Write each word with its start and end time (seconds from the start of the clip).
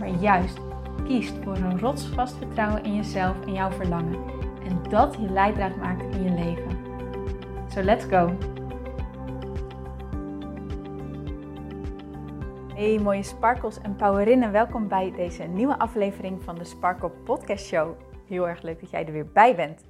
maar 0.00 0.08
juist 0.08 0.58
kiest 1.04 1.34
voor 1.42 1.56
een 1.56 1.78
rotsvast 1.78 2.36
vertrouwen 2.36 2.84
in 2.84 2.94
jezelf 2.94 3.46
en 3.46 3.52
jouw 3.52 3.70
verlangen. 3.70 4.24
En 4.64 4.82
dat 4.88 5.14
je 5.14 5.30
leidraad 5.30 5.76
maakt 5.76 6.14
in 6.14 6.22
je 6.22 6.30
leven. 6.30 6.78
So 7.68 7.82
let's 7.82 8.04
go! 8.04 8.36
Hey 12.74 12.98
mooie 12.98 13.22
sparkles 13.22 13.80
en 13.80 13.96
powerinnen, 13.96 14.52
welkom 14.52 14.88
bij 14.88 15.12
deze 15.12 15.42
nieuwe 15.42 15.78
aflevering 15.78 16.42
van 16.42 16.54
de 16.54 16.64
Sparkle 16.64 17.10
Podcast 17.10 17.66
Show. 17.66 18.00
Heel 18.26 18.48
erg 18.48 18.62
leuk 18.62 18.80
dat 18.80 18.90
jij 18.90 19.06
er 19.06 19.12
weer 19.12 19.32
bij 19.32 19.56
bent. 19.56 19.84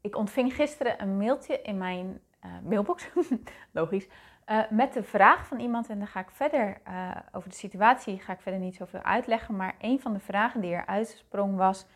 Ik 0.00 0.16
ontving 0.16 0.54
gisteren 0.54 1.02
een 1.02 1.16
mailtje 1.16 1.62
in 1.62 1.78
mijn 1.78 2.20
uh, 2.44 2.50
mailbox, 2.68 3.10
logisch, 3.72 4.08
uh, 4.50 4.70
met 4.70 4.92
de 4.92 5.02
vraag 5.02 5.46
van 5.46 5.60
iemand, 5.60 5.88
en 5.88 5.98
dan 5.98 6.06
ga 6.06 6.20
ik 6.20 6.30
verder 6.30 6.80
uh, 6.88 7.10
over 7.32 7.48
de 7.48 7.54
situatie, 7.54 8.18
ga 8.18 8.32
ik 8.32 8.40
verder 8.40 8.60
niet 8.60 8.74
zoveel 8.74 9.02
uitleggen. 9.02 9.56
Maar 9.56 9.74
een 9.78 10.00
van 10.00 10.12
de 10.12 10.20
vragen 10.20 10.60
die 10.60 10.74
er 10.74 10.86
uitsprong 10.86 11.56
was, 11.56 11.86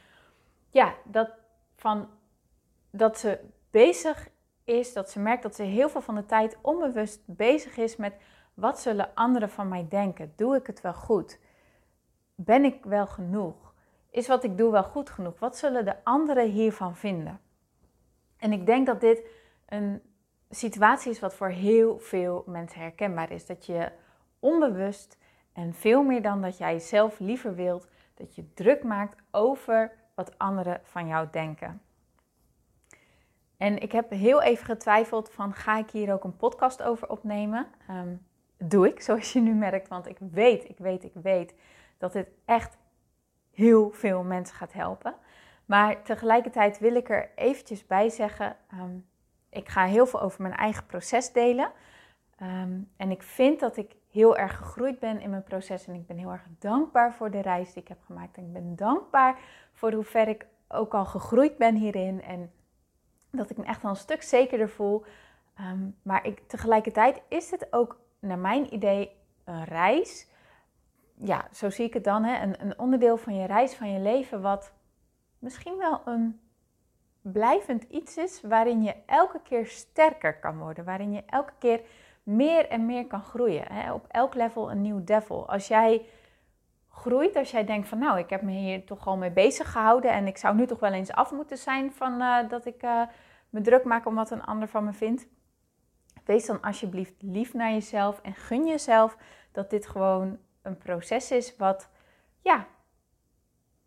ja, 0.70 0.94
dat, 1.04 1.30
van, 1.76 2.08
dat 2.90 3.18
ze 3.18 3.40
bezig 3.70 4.28
is, 4.64 4.92
dat 4.92 5.10
ze 5.10 5.20
merkt 5.20 5.42
dat 5.42 5.54
ze 5.54 5.62
heel 5.62 5.88
veel 5.88 6.00
van 6.00 6.14
de 6.14 6.26
tijd 6.26 6.58
onbewust 6.60 7.20
bezig 7.26 7.76
is 7.76 7.96
met 7.96 8.14
wat 8.54 8.80
zullen 8.80 9.14
anderen 9.14 9.50
van 9.50 9.68
mij 9.68 9.86
denken? 9.88 10.32
Doe 10.36 10.56
ik 10.56 10.66
het 10.66 10.80
wel 10.80 10.94
goed? 10.94 11.38
Ben 12.34 12.64
ik 12.64 12.84
wel 12.84 13.06
genoeg? 13.06 13.74
Is 14.10 14.28
wat 14.28 14.44
ik 14.44 14.58
doe 14.58 14.70
wel 14.70 14.84
goed 14.84 15.10
genoeg? 15.10 15.38
Wat 15.38 15.56
zullen 15.56 15.84
de 15.84 16.04
anderen 16.04 16.50
hiervan 16.50 16.96
vinden? 16.96 17.40
En 18.36 18.52
ik 18.52 18.66
denk 18.66 18.86
dat 18.86 19.00
dit 19.00 19.26
een 19.66 20.02
situatie 20.54 21.10
is 21.10 21.20
wat 21.20 21.34
voor 21.34 21.48
heel 21.48 21.98
veel 21.98 22.44
mensen 22.46 22.80
herkenbaar 22.80 23.30
is. 23.30 23.46
Dat 23.46 23.66
je 23.66 23.92
onbewust 24.38 25.18
en 25.52 25.74
veel 25.74 26.02
meer 26.02 26.22
dan 26.22 26.42
dat 26.42 26.58
jij 26.58 26.78
zelf 26.78 27.18
liever 27.18 27.54
wilt, 27.54 27.88
dat 28.14 28.34
je 28.34 28.52
druk 28.54 28.82
maakt 28.82 29.22
over 29.30 29.92
wat 30.14 30.38
anderen 30.38 30.80
van 30.82 31.06
jou 31.06 31.28
denken. 31.30 31.82
En 33.56 33.78
ik 33.78 33.92
heb 33.92 34.10
heel 34.10 34.42
even 34.42 34.64
getwijfeld 34.64 35.30
van 35.30 35.52
ga 35.52 35.78
ik 35.78 35.90
hier 35.90 36.12
ook 36.12 36.24
een 36.24 36.36
podcast 36.36 36.82
over 36.82 37.08
opnemen? 37.08 37.66
Um, 37.90 38.26
doe 38.56 38.88
ik, 38.88 39.00
zoals 39.00 39.32
je 39.32 39.40
nu 39.40 39.54
merkt, 39.54 39.88
want 39.88 40.08
ik 40.08 40.18
weet, 40.18 40.68
ik 40.68 40.78
weet, 40.78 41.04
ik 41.04 41.14
weet 41.22 41.54
dat 41.98 42.12
dit 42.12 42.28
echt 42.44 42.76
heel 43.50 43.90
veel 43.90 44.22
mensen 44.22 44.56
gaat 44.56 44.72
helpen. 44.72 45.14
Maar 45.64 46.02
tegelijkertijd 46.02 46.78
wil 46.78 46.94
ik 46.94 47.10
er 47.10 47.30
eventjes 47.34 47.86
bij 47.86 48.08
zeggen, 48.08 48.56
ehm, 48.70 48.96
ik 49.54 49.68
ga 49.68 49.84
heel 49.84 50.06
veel 50.06 50.20
over 50.20 50.42
mijn 50.42 50.54
eigen 50.54 50.86
proces 50.86 51.32
delen. 51.32 51.72
Ehm, 52.36 52.80
en 52.96 53.10
ik 53.10 53.22
vind 53.22 53.60
dat 53.60 53.76
ik 53.76 53.96
heel 54.10 54.36
erg 54.36 54.56
gegroeid 54.56 54.98
ben 54.98 55.20
in 55.20 55.30
mijn 55.30 55.42
proces. 55.42 55.86
En 55.86 55.94
ik 55.94 56.06
ben 56.06 56.16
heel 56.16 56.30
erg 56.30 56.46
dankbaar 56.58 57.14
voor 57.14 57.30
de 57.30 57.40
reis 57.40 57.72
die 57.72 57.82
ik 57.82 57.88
heb 57.88 58.02
gemaakt. 58.06 58.36
En 58.36 58.44
ik 58.44 58.52
ben 58.52 58.76
dankbaar 58.76 59.38
voor 59.72 59.92
hoe 59.92 60.04
ver 60.04 60.28
ik 60.28 60.46
ook 60.68 60.94
al 60.94 61.04
gegroeid 61.04 61.56
ben 61.56 61.74
hierin. 61.74 62.22
En 62.22 62.52
dat 63.30 63.50
ik 63.50 63.56
me 63.56 63.64
echt 63.64 63.84
al 63.84 63.90
een 63.90 63.96
stuk 63.96 64.22
zekerder 64.22 64.68
voel. 64.68 65.04
Ehm, 65.54 65.88
maar 66.02 66.26
ik, 66.26 66.48
tegelijkertijd 66.48 67.22
is 67.28 67.50
het 67.50 67.66
ook, 67.70 68.00
naar 68.18 68.38
mijn 68.38 68.74
idee, 68.74 69.16
een 69.44 69.64
reis. 69.64 70.28
Ja, 71.14 71.48
zo 71.52 71.70
zie 71.70 71.84
ik 71.84 71.94
het 71.94 72.04
dan. 72.04 72.24
Hè? 72.24 72.42
Een, 72.42 72.60
een 72.60 72.78
onderdeel 72.78 73.16
van 73.16 73.34
je 73.34 73.46
reis, 73.46 73.74
van 73.74 73.92
je 73.92 74.00
leven, 74.00 74.42
wat 74.42 74.72
misschien 75.38 75.76
wel 75.76 76.00
een 76.04 76.40
blijvend 77.32 77.82
iets 77.82 78.16
is 78.16 78.40
waarin 78.42 78.82
je 78.82 78.94
elke 79.06 79.40
keer 79.42 79.66
sterker 79.66 80.38
kan 80.38 80.58
worden, 80.58 80.84
waarin 80.84 81.12
je 81.12 81.22
elke 81.26 81.52
keer 81.58 81.80
meer 82.22 82.68
en 82.68 82.86
meer 82.86 83.06
kan 83.06 83.22
groeien. 83.22 83.72
Hè? 83.72 83.92
Op 83.92 84.06
elk 84.08 84.34
level 84.34 84.70
een 84.70 84.80
nieuw 84.80 85.04
devil. 85.04 85.48
Als 85.48 85.68
jij 85.68 86.06
groeit, 86.88 87.36
als 87.36 87.50
jij 87.50 87.64
denkt 87.64 87.88
van 87.88 87.98
nou, 87.98 88.18
ik 88.18 88.30
heb 88.30 88.42
me 88.42 88.52
hier 88.52 88.84
toch 88.84 89.06
al 89.06 89.16
mee 89.16 89.30
bezig 89.30 89.72
gehouden 89.72 90.10
en 90.10 90.26
ik 90.26 90.36
zou 90.36 90.54
nu 90.54 90.66
toch 90.66 90.80
wel 90.80 90.92
eens 90.92 91.12
af 91.12 91.32
moeten 91.32 91.58
zijn 91.58 91.92
van 91.92 92.22
uh, 92.22 92.48
dat 92.48 92.66
ik 92.66 92.82
uh, 92.82 93.02
me 93.50 93.60
druk 93.60 93.84
maak 93.84 94.06
om 94.06 94.14
wat 94.14 94.30
een 94.30 94.44
ander 94.44 94.68
van 94.68 94.84
me 94.84 94.92
vindt. 94.92 95.26
Wees 96.24 96.46
dan 96.46 96.60
alsjeblieft 96.60 97.14
lief 97.18 97.54
naar 97.54 97.72
jezelf 97.72 98.20
en 98.20 98.34
gun 98.34 98.66
jezelf 98.66 99.16
dat 99.52 99.70
dit 99.70 99.86
gewoon 99.86 100.38
een 100.62 100.78
proces 100.78 101.30
is 101.30 101.56
wat 101.56 101.90
ja, 102.40 102.66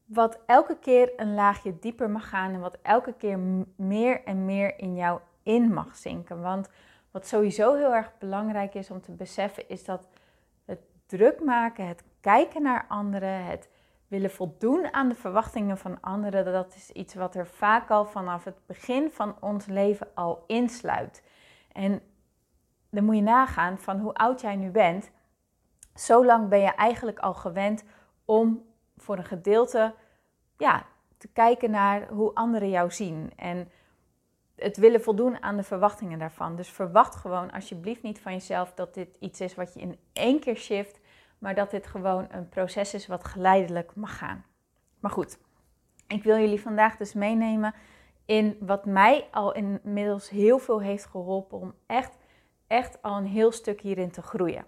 wat 0.07 0.39
elke 0.45 0.77
keer 0.79 1.11
een 1.15 1.33
laagje 1.33 1.79
dieper 1.79 2.09
mag 2.09 2.29
gaan 2.29 2.53
en 2.53 2.59
wat 2.59 2.77
elke 2.81 3.13
keer 3.13 3.39
meer 3.75 4.23
en 4.23 4.45
meer 4.45 4.79
in 4.79 4.95
jou 4.95 5.19
in 5.43 5.73
mag 5.73 5.95
zinken. 5.95 6.41
Want 6.41 6.69
wat 7.11 7.27
sowieso 7.27 7.75
heel 7.75 7.93
erg 7.93 8.17
belangrijk 8.17 8.73
is 8.73 8.91
om 8.91 9.01
te 9.01 9.11
beseffen, 9.11 9.69
is 9.69 9.83
dat 9.83 10.07
het 10.65 10.79
druk 11.05 11.43
maken, 11.43 11.87
het 11.87 12.03
kijken 12.21 12.61
naar 12.61 12.85
anderen, 12.87 13.45
het 13.45 13.69
willen 14.07 14.31
voldoen 14.31 14.93
aan 14.93 15.09
de 15.09 15.15
verwachtingen 15.15 15.77
van 15.77 16.01
anderen, 16.01 16.53
dat 16.53 16.75
is 16.75 16.91
iets 16.91 17.13
wat 17.13 17.35
er 17.35 17.47
vaak 17.47 17.89
al 17.89 18.05
vanaf 18.05 18.43
het 18.43 18.65
begin 18.65 19.11
van 19.11 19.35
ons 19.39 19.65
leven 19.65 20.07
al 20.13 20.43
insluit. 20.47 21.23
En 21.71 22.01
dan 22.89 23.03
moet 23.03 23.15
je 23.15 23.21
nagaan 23.21 23.77
van 23.77 23.99
hoe 23.99 24.13
oud 24.13 24.41
jij 24.41 24.55
nu 24.55 24.69
bent. 24.69 25.11
Zo 25.95 26.25
lang 26.25 26.49
ben 26.49 26.59
je 26.59 26.75
eigenlijk 26.75 27.19
al 27.19 27.33
gewend 27.33 27.83
om 28.25 28.65
voor 28.97 29.17
een 29.17 29.25
gedeelte 29.25 29.93
ja, 30.57 30.85
te 31.17 31.27
kijken 31.27 31.71
naar 31.71 32.07
hoe 32.07 32.33
anderen 32.33 32.69
jou 32.69 32.91
zien. 32.91 33.31
En 33.35 33.71
het 34.55 34.77
willen 34.77 35.01
voldoen 35.01 35.43
aan 35.43 35.57
de 35.57 35.63
verwachtingen 35.63 36.19
daarvan. 36.19 36.55
Dus 36.55 36.69
verwacht 36.69 37.15
gewoon 37.15 37.51
alsjeblieft 37.51 38.03
niet 38.03 38.19
van 38.19 38.33
jezelf 38.33 38.73
dat 38.73 38.93
dit 38.93 39.17
iets 39.19 39.41
is 39.41 39.55
wat 39.55 39.73
je 39.73 39.79
in 39.79 39.99
één 40.13 40.39
keer 40.39 40.55
shift, 40.55 40.99
maar 41.37 41.55
dat 41.55 41.71
dit 41.71 41.87
gewoon 41.87 42.27
een 42.31 42.49
proces 42.49 42.93
is 42.93 43.07
wat 43.07 43.23
geleidelijk 43.25 43.95
mag 43.95 44.17
gaan. 44.17 44.45
Maar 44.99 45.11
goed, 45.11 45.37
ik 46.07 46.23
wil 46.23 46.37
jullie 46.37 46.61
vandaag 46.61 46.97
dus 46.97 47.13
meenemen 47.13 47.73
in 48.25 48.57
wat 48.59 48.85
mij 48.85 49.27
al 49.31 49.53
inmiddels 49.53 50.29
heel 50.29 50.59
veel 50.59 50.81
heeft 50.81 51.05
geholpen 51.05 51.59
om 51.59 51.73
echt, 51.85 52.17
echt 52.67 53.01
al 53.01 53.17
een 53.17 53.25
heel 53.25 53.51
stuk 53.51 53.81
hierin 53.81 54.11
te 54.11 54.21
groeien. 54.21 54.65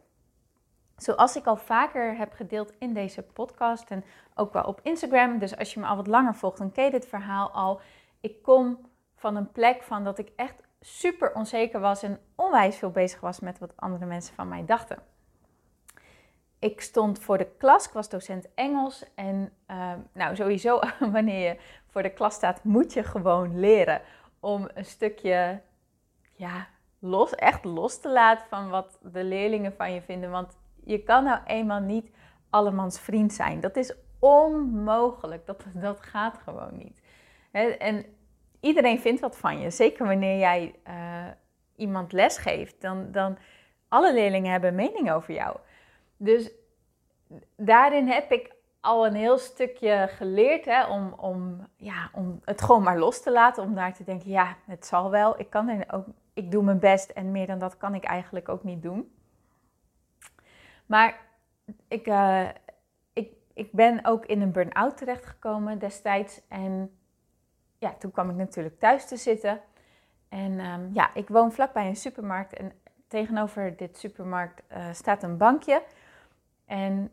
Zoals 1.00 1.36
ik 1.36 1.46
al 1.46 1.56
vaker 1.56 2.18
heb 2.18 2.34
gedeeld 2.34 2.74
in 2.80 2.94
deze 2.94 3.22
podcast 3.22 3.90
en 3.90 4.04
ook 4.36 4.54
wel 4.54 4.64
op 4.64 4.80
Instagram. 4.84 5.40
Dus 5.40 5.58
als 5.58 5.74
je 5.74 5.80
me 5.80 5.86
al 5.86 5.96
wat 5.96 6.08
langer 6.08 6.36
volgt, 6.36 6.58
dan 6.58 6.72
ken 6.72 6.84
je 6.84 6.92
dit 6.92 7.08
verhaal 7.08 7.52
al. 7.52 7.82
Ik 8.22 8.42
kom 8.42 8.80
van 9.16 9.36
een 9.36 9.52
plek 9.52 9.84
van 9.84 10.04
dat 10.04 10.18
ik 10.18 10.32
echt 10.36 10.56
super 10.82 11.34
onzeker 11.34 11.80
was 11.80 12.04
en 12.04 12.20
onwijs 12.36 12.78
veel 12.78 12.92
bezig 12.92 13.20
was 13.20 13.40
met 13.40 13.60
wat 13.60 13.74
andere 13.76 14.06
mensen 14.06 14.36
van 14.36 14.48
mij 14.48 14.66
dachten. 14.66 14.98
Ik 16.60 16.82
stond 16.82 17.20
voor 17.20 17.38
de 17.38 17.52
klas, 17.58 17.86
ik 17.86 17.94
was 17.94 18.10
docent 18.10 18.48
Engels. 18.56 19.06
En 19.16 19.54
uh, 19.68 19.94
nou, 20.14 20.36
sowieso, 20.36 20.80
wanneer 21.12 21.48
je 21.48 21.60
voor 21.88 22.02
de 22.02 22.14
klas 22.14 22.34
staat, 22.34 22.64
moet 22.64 22.94
je 22.94 23.04
gewoon 23.04 23.60
leren 23.60 24.02
om 24.40 24.70
een 24.74 24.86
stukje, 24.86 25.62
ja, 26.34 26.68
los, 27.00 27.36
echt 27.36 27.64
los 27.64 28.00
te 28.00 28.10
laten 28.10 28.48
van 28.48 28.70
wat 28.70 29.00
de 29.02 29.24
leerlingen 29.24 29.74
van 29.74 29.94
je 29.94 30.02
vinden. 30.02 30.32
Want 30.32 30.58
je 30.90 31.04
kan 31.04 31.24
nou 31.24 31.40
eenmaal 31.46 31.80
niet 31.80 32.12
allemans 32.50 33.00
vriend 33.00 33.34
zijn. 33.34 33.60
Dat 33.60 33.76
is 33.76 33.94
onmogelijk. 34.20 35.46
Dat, 35.46 35.64
dat 35.74 36.02
gaat 36.02 36.38
gewoon 36.44 36.78
niet. 36.78 37.02
En 37.80 38.06
iedereen 38.60 39.00
vindt 39.00 39.22
wat 39.22 39.38
van 39.38 39.60
je. 39.60 39.70
Zeker 39.70 40.08
wanneer 40.08 40.38
jij 40.38 40.76
uh, 40.88 41.26
iemand 41.76 42.12
les 42.12 42.38
geeft. 42.38 42.82
Dan, 42.82 43.12
dan 43.12 43.38
alle 43.88 44.14
leerlingen 44.14 44.52
hebben 44.52 44.76
mening 44.76 45.12
over 45.12 45.34
jou. 45.34 45.58
Dus 46.18 46.52
daarin 47.56 48.08
heb 48.08 48.32
ik 48.32 48.56
al 48.82 49.06
een 49.06 49.16
heel 49.16 49.38
stukje 49.38 50.08
geleerd 50.10 50.66
hè, 50.66 50.86
om, 50.86 51.14
om, 51.18 51.68
ja, 51.76 52.10
om 52.14 52.40
het 52.44 52.62
gewoon 52.62 52.84
maar 52.84 53.00
los 53.00 53.22
te 53.22 53.32
laten. 53.32 53.64
Om 53.64 53.76
daar 53.76 53.94
te 53.94 54.04
denken, 54.04 54.30
ja, 54.30 54.56
het 54.66 54.86
zal 54.86 55.10
wel. 55.10 55.40
Ik, 55.40 55.50
kan 55.50 55.68
er 55.68 55.94
ook, 55.94 56.06
ik 56.34 56.52
doe 56.52 56.64
mijn 56.64 56.80
best 56.80 57.10
en 57.10 57.32
meer 57.32 57.48
dan 57.48 57.60
dat 57.60 57.78
kan 57.78 57.96
ik 57.96 58.04
eigenlijk 58.04 58.50
ook 58.50 58.64
niet 58.64 58.82
doen. 58.82 59.12
Maar 60.90 61.20
ik, 61.88 62.08
uh, 62.08 62.50
ik, 63.14 63.34
ik 63.54 63.72
ben 63.72 64.06
ook 64.06 64.26
in 64.26 64.42
een 64.42 64.52
burn-out 64.52 64.98
terechtgekomen 64.98 65.80
destijds. 65.80 66.42
En 66.48 67.00
ja, 67.78 67.94
toen 67.94 68.12
kwam 68.12 68.30
ik 68.30 68.36
natuurlijk 68.36 68.80
thuis 68.80 69.08
te 69.08 69.18
zitten. 69.18 69.62
En 70.30 70.60
um, 70.66 70.90
ja, 70.94 71.14
ik 71.14 71.28
woon 71.28 71.52
vlakbij 71.52 71.88
een 71.88 71.96
supermarkt. 71.96 72.54
En 72.54 72.72
tegenover 73.08 73.76
dit 73.76 73.98
supermarkt 73.98 74.62
uh, 74.72 74.94
staat 74.94 75.24
een 75.24 75.38
bankje. 75.38 75.84
En 76.66 77.12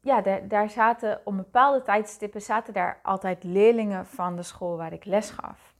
ja, 0.00 0.20
daar, 0.20 0.48
daar 0.48 0.70
zaten 0.70 1.20
op 1.24 1.36
bepaalde 1.36 1.82
tijdstippen 1.82 2.42
zaten 2.42 2.72
daar 2.72 3.00
altijd 3.02 3.44
leerlingen 3.44 4.06
van 4.06 4.36
de 4.36 4.42
school 4.42 4.76
waar 4.76 4.92
ik 4.92 5.04
les 5.04 5.30
gaf. 5.30 5.74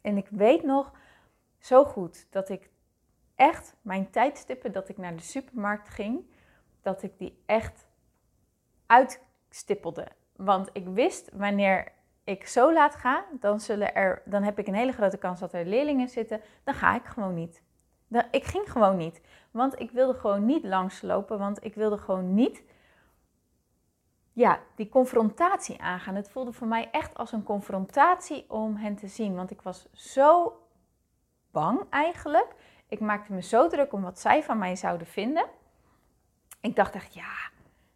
En 0.00 0.16
ik 0.16 0.28
weet 0.30 0.62
nog 0.62 0.92
zo 1.58 1.84
goed 1.84 2.26
dat 2.30 2.48
ik 2.48 2.70
echt 3.38 3.76
mijn 3.82 4.10
tijdstippen 4.10 4.72
dat 4.72 4.88
ik 4.88 4.96
naar 4.96 5.16
de 5.16 5.22
supermarkt 5.22 5.88
ging, 5.88 6.30
dat 6.82 7.02
ik 7.02 7.18
die 7.18 7.42
echt 7.46 7.86
uitstippelde. 8.86 10.08
Want 10.36 10.70
ik 10.72 10.86
wist 10.86 11.30
wanneer 11.32 11.92
ik 12.24 12.46
zo 12.46 12.72
laat 12.72 12.94
ga, 12.94 13.24
dan, 13.40 13.60
zullen 13.60 13.94
er, 13.94 14.22
dan 14.24 14.42
heb 14.42 14.58
ik 14.58 14.66
een 14.66 14.74
hele 14.74 14.92
grote 14.92 15.16
kans 15.16 15.40
dat 15.40 15.52
er 15.52 15.66
leerlingen 15.66 16.08
zitten. 16.08 16.40
Dan 16.64 16.74
ga 16.74 16.94
ik 16.94 17.04
gewoon 17.04 17.34
niet. 17.34 17.62
Ik 18.30 18.44
ging 18.44 18.72
gewoon 18.72 18.96
niet. 18.96 19.20
Want 19.50 19.80
ik 19.80 19.90
wilde 19.90 20.18
gewoon 20.18 20.44
niet 20.44 20.64
langslopen. 20.64 21.38
Want 21.38 21.64
ik 21.64 21.74
wilde 21.74 21.98
gewoon 21.98 22.34
niet 22.34 22.62
ja, 24.32 24.60
die 24.74 24.88
confrontatie 24.88 25.80
aangaan. 25.80 26.14
Het 26.14 26.30
voelde 26.30 26.52
voor 26.52 26.66
mij 26.66 26.88
echt 26.90 27.16
als 27.16 27.32
een 27.32 27.42
confrontatie 27.42 28.50
om 28.50 28.76
hen 28.76 28.96
te 28.96 29.08
zien. 29.08 29.34
Want 29.34 29.50
ik 29.50 29.62
was 29.62 29.86
zo 29.92 30.58
bang 31.50 31.80
eigenlijk. 31.90 32.54
Ik 32.88 33.00
maakte 33.00 33.32
me 33.32 33.42
zo 33.42 33.68
druk 33.68 33.92
om 33.92 34.02
wat 34.02 34.20
zij 34.20 34.42
van 34.42 34.58
mij 34.58 34.76
zouden 34.76 35.06
vinden. 35.06 35.46
Ik 36.60 36.76
dacht 36.76 36.94
echt, 36.94 37.14
ja, 37.14 37.34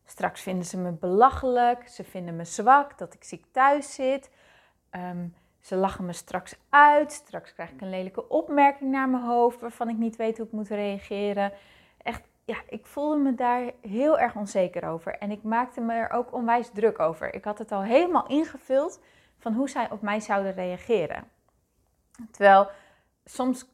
straks 0.05 0.41
vinden 0.41 0.65
ze 0.65 0.79
me 0.79 0.93
belachelijk. 0.93 1.89
Ze 1.89 2.05
vinden 2.05 2.37
me 2.37 2.45
zwak, 2.45 2.99
dat 2.99 3.15
ik 3.15 3.25
ziek 3.25 3.45
thuis 3.51 3.95
zit. 3.95 4.31
Ehm, 4.91 5.27
ze 5.61 5.77
lachen 5.77 6.05
me 6.07 6.13
straks 6.13 6.55
uit. 6.69 7.13
Straks 7.13 7.53
krijg 7.53 7.71
ik 7.71 7.81
een 7.81 7.91
lelijke 7.91 8.29
opmerking 8.29 8.91
naar 8.91 9.09
mijn 9.09 9.23
hoofd 9.23 9.61
waarvan 9.61 9.89
ik 9.89 9.97
niet 9.97 10.17
weet 10.17 10.37
hoe 10.37 10.47
ik 10.47 10.53
moet 10.53 10.69
reageren. 10.69 11.53
Echt, 12.03 12.23
ja, 12.45 12.57
ik 12.69 12.87
voelde 12.87 13.17
me 13.17 13.35
daar 13.35 13.73
heel 13.81 14.19
erg 14.19 14.37
onzeker 14.37 14.89
over. 14.89 15.19
En 15.19 15.31
ik 15.31 15.43
maakte 15.43 15.81
me 15.81 15.93
er 15.95 16.11
ook 16.11 16.33
onwijs 16.33 16.71
druk 16.71 16.99
over. 16.99 17.35
Ik 17.35 17.45
had 17.45 17.59
het 17.59 17.73
al 17.73 17.83
helemaal 17.83 18.27
ingevuld 18.27 19.01
van 19.39 19.55
hoe 19.55 19.69
zij 19.69 19.91
op 19.91 20.03
mij 20.03 20.21
zouden 20.21 20.53
reageren. 20.53 21.31
Terwijl 22.31 22.71
soms 23.25 23.67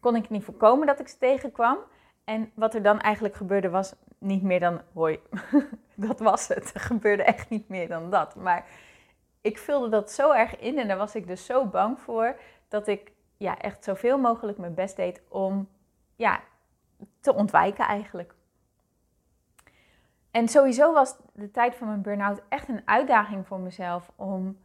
kon 0.00 0.16
ik 0.16 0.30
niet 0.30 0.44
voorkomen 0.44 0.86
dat 0.86 1.00
ik 1.00 1.08
ze 1.08 1.18
tegenkwam. 1.18 1.78
En 2.24 2.50
wat 2.54 2.74
er 2.74 2.82
dan 2.82 3.00
eigenlijk 3.00 3.34
gebeurde 3.34 3.70
was 3.70 3.94
niet 4.18 4.42
meer 4.42 4.60
dan 4.60 4.80
hoi. 4.92 5.20
dat 5.94 6.20
was 6.20 6.48
het. 6.48 6.74
Er 6.74 6.80
gebeurde 6.80 7.22
echt 7.22 7.50
niet 7.50 7.68
meer 7.68 7.88
dan 7.88 8.10
dat. 8.10 8.34
Maar 8.34 8.66
ik 9.40 9.58
vulde 9.58 9.88
dat 9.88 10.12
zo 10.12 10.32
erg 10.32 10.58
in 10.58 10.78
en 10.78 10.88
daar 10.88 10.96
was 10.96 11.14
ik 11.14 11.26
dus 11.26 11.46
zo 11.46 11.66
bang 11.66 12.00
voor 12.00 12.40
dat 12.68 12.86
ik 12.86 13.12
ja, 13.36 13.58
echt 13.58 13.84
zoveel 13.84 14.18
mogelijk 14.18 14.58
mijn 14.58 14.74
best 14.74 14.96
deed 14.96 15.22
om 15.28 15.68
ja, 16.16 16.40
te 17.20 17.34
ontwijken 17.34 17.84
eigenlijk. 17.84 18.34
En 20.30 20.48
sowieso 20.48 20.92
was 20.92 21.16
de 21.32 21.50
tijd 21.50 21.74
van 21.74 21.86
mijn 21.86 22.02
burn-out 22.02 22.42
echt 22.48 22.68
een 22.68 22.82
uitdaging 22.84 23.46
voor 23.46 23.60
mezelf 23.60 24.10
om 24.16 24.58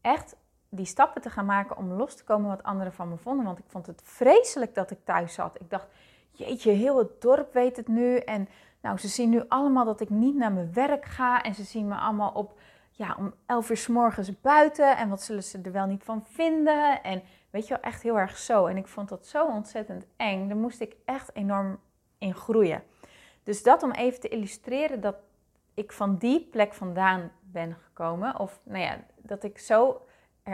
echt 0.00 0.36
die 0.70 0.84
stappen 0.84 1.22
te 1.22 1.30
gaan 1.30 1.44
maken 1.44 1.76
om 1.76 1.92
los 1.92 2.14
te 2.14 2.24
komen 2.24 2.48
wat 2.48 2.62
anderen 2.62 2.92
van 2.92 3.08
me 3.08 3.16
vonden. 3.16 3.44
Want 3.44 3.58
ik 3.58 3.64
vond 3.68 3.86
het 3.86 4.02
vreselijk 4.04 4.74
dat 4.74 4.90
ik 4.90 4.98
thuis 5.04 5.34
zat. 5.34 5.60
Ik 5.60 5.70
dacht, 5.70 5.86
jeetje, 6.30 6.70
heel 6.70 6.98
het 6.98 7.20
dorp 7.20 7.52
weet 7.52 7.76
het 7.76 7.88
nu. 7.88 8.16
En 8.16 8.48
nou, 8.80 8.98
ze 8.98 9.08
zien 9.08 9.30
nu 9.30 9.42
allemaal 9.48 9.84
dat 9.84 10.00
ik 10.00 10.10
niet 10.10 10.36
naar 10.36 10.52
mijn 10.52 10.72
werk 10.72 11.04
ga. 11.04 11.42
En 11.42 11.54
ze 11.54 11.62
zien 11.62 11.88
me 11.88 11.94
allemaal 11.94 12.30
op, 12.30 12.58
ja, 12.90 13.14
om 13.18 13.34
elf 13.46 13.70
uur 13.70 13.76
s 13.76 13.86
morgens 13.86 14.40
buiten. 14.40 14.96
En 14.96 15.08
wat 15.08 15.22
zullen 15.22 15.42
ze 15.42 15.60
er 15.62 15.72
wel 15.72 15.86
niet 15.86 16.04
van 16.04 16.24
vinden? 16.26 17.02
En 17.02 17.22
weet 17.50 17.66
je 17.66 17.74
wel, 17.74 17.82
echt 17.82 18.02
heel 18.02 18.18
erg 18.18 18.36
zo. 18.36 18.66
En 18.66 18.76
ik 18.76 18.86
vond 18.86 19.08
dat 19.08 19.26
zo 19.26 19.46
ontzettend 19.46 20.06
eng. 20.16 20.48
Daar 20.48 20.56
moest 20.56 20.80
ik 20.80 20.96
echt 21.04 21.34
enorm 21.34 21.78
in 22.18 22.34
groeien. 22.34 22.82
Dus 23.42 23.62
dat 23.62 23.82
om 23.82 23.90
even 23.90 24.20
te 24.20 24.28
illustreren 24.28 25.00
dat 25.00 25.16
ik 25.74 25.92
van 25.92 26.16
die 26.16 26.48
plek 26.50 26.74
vandaan 26.74 27.30
ben 27.40 27.76
gekomen. 27.84 28.38
Of 28.38 28.60
nou 28.62 28.82
ja, 28.82 28.98
dat 29.16 29.42
ik 29.44 29.58
zo 29.58 30.02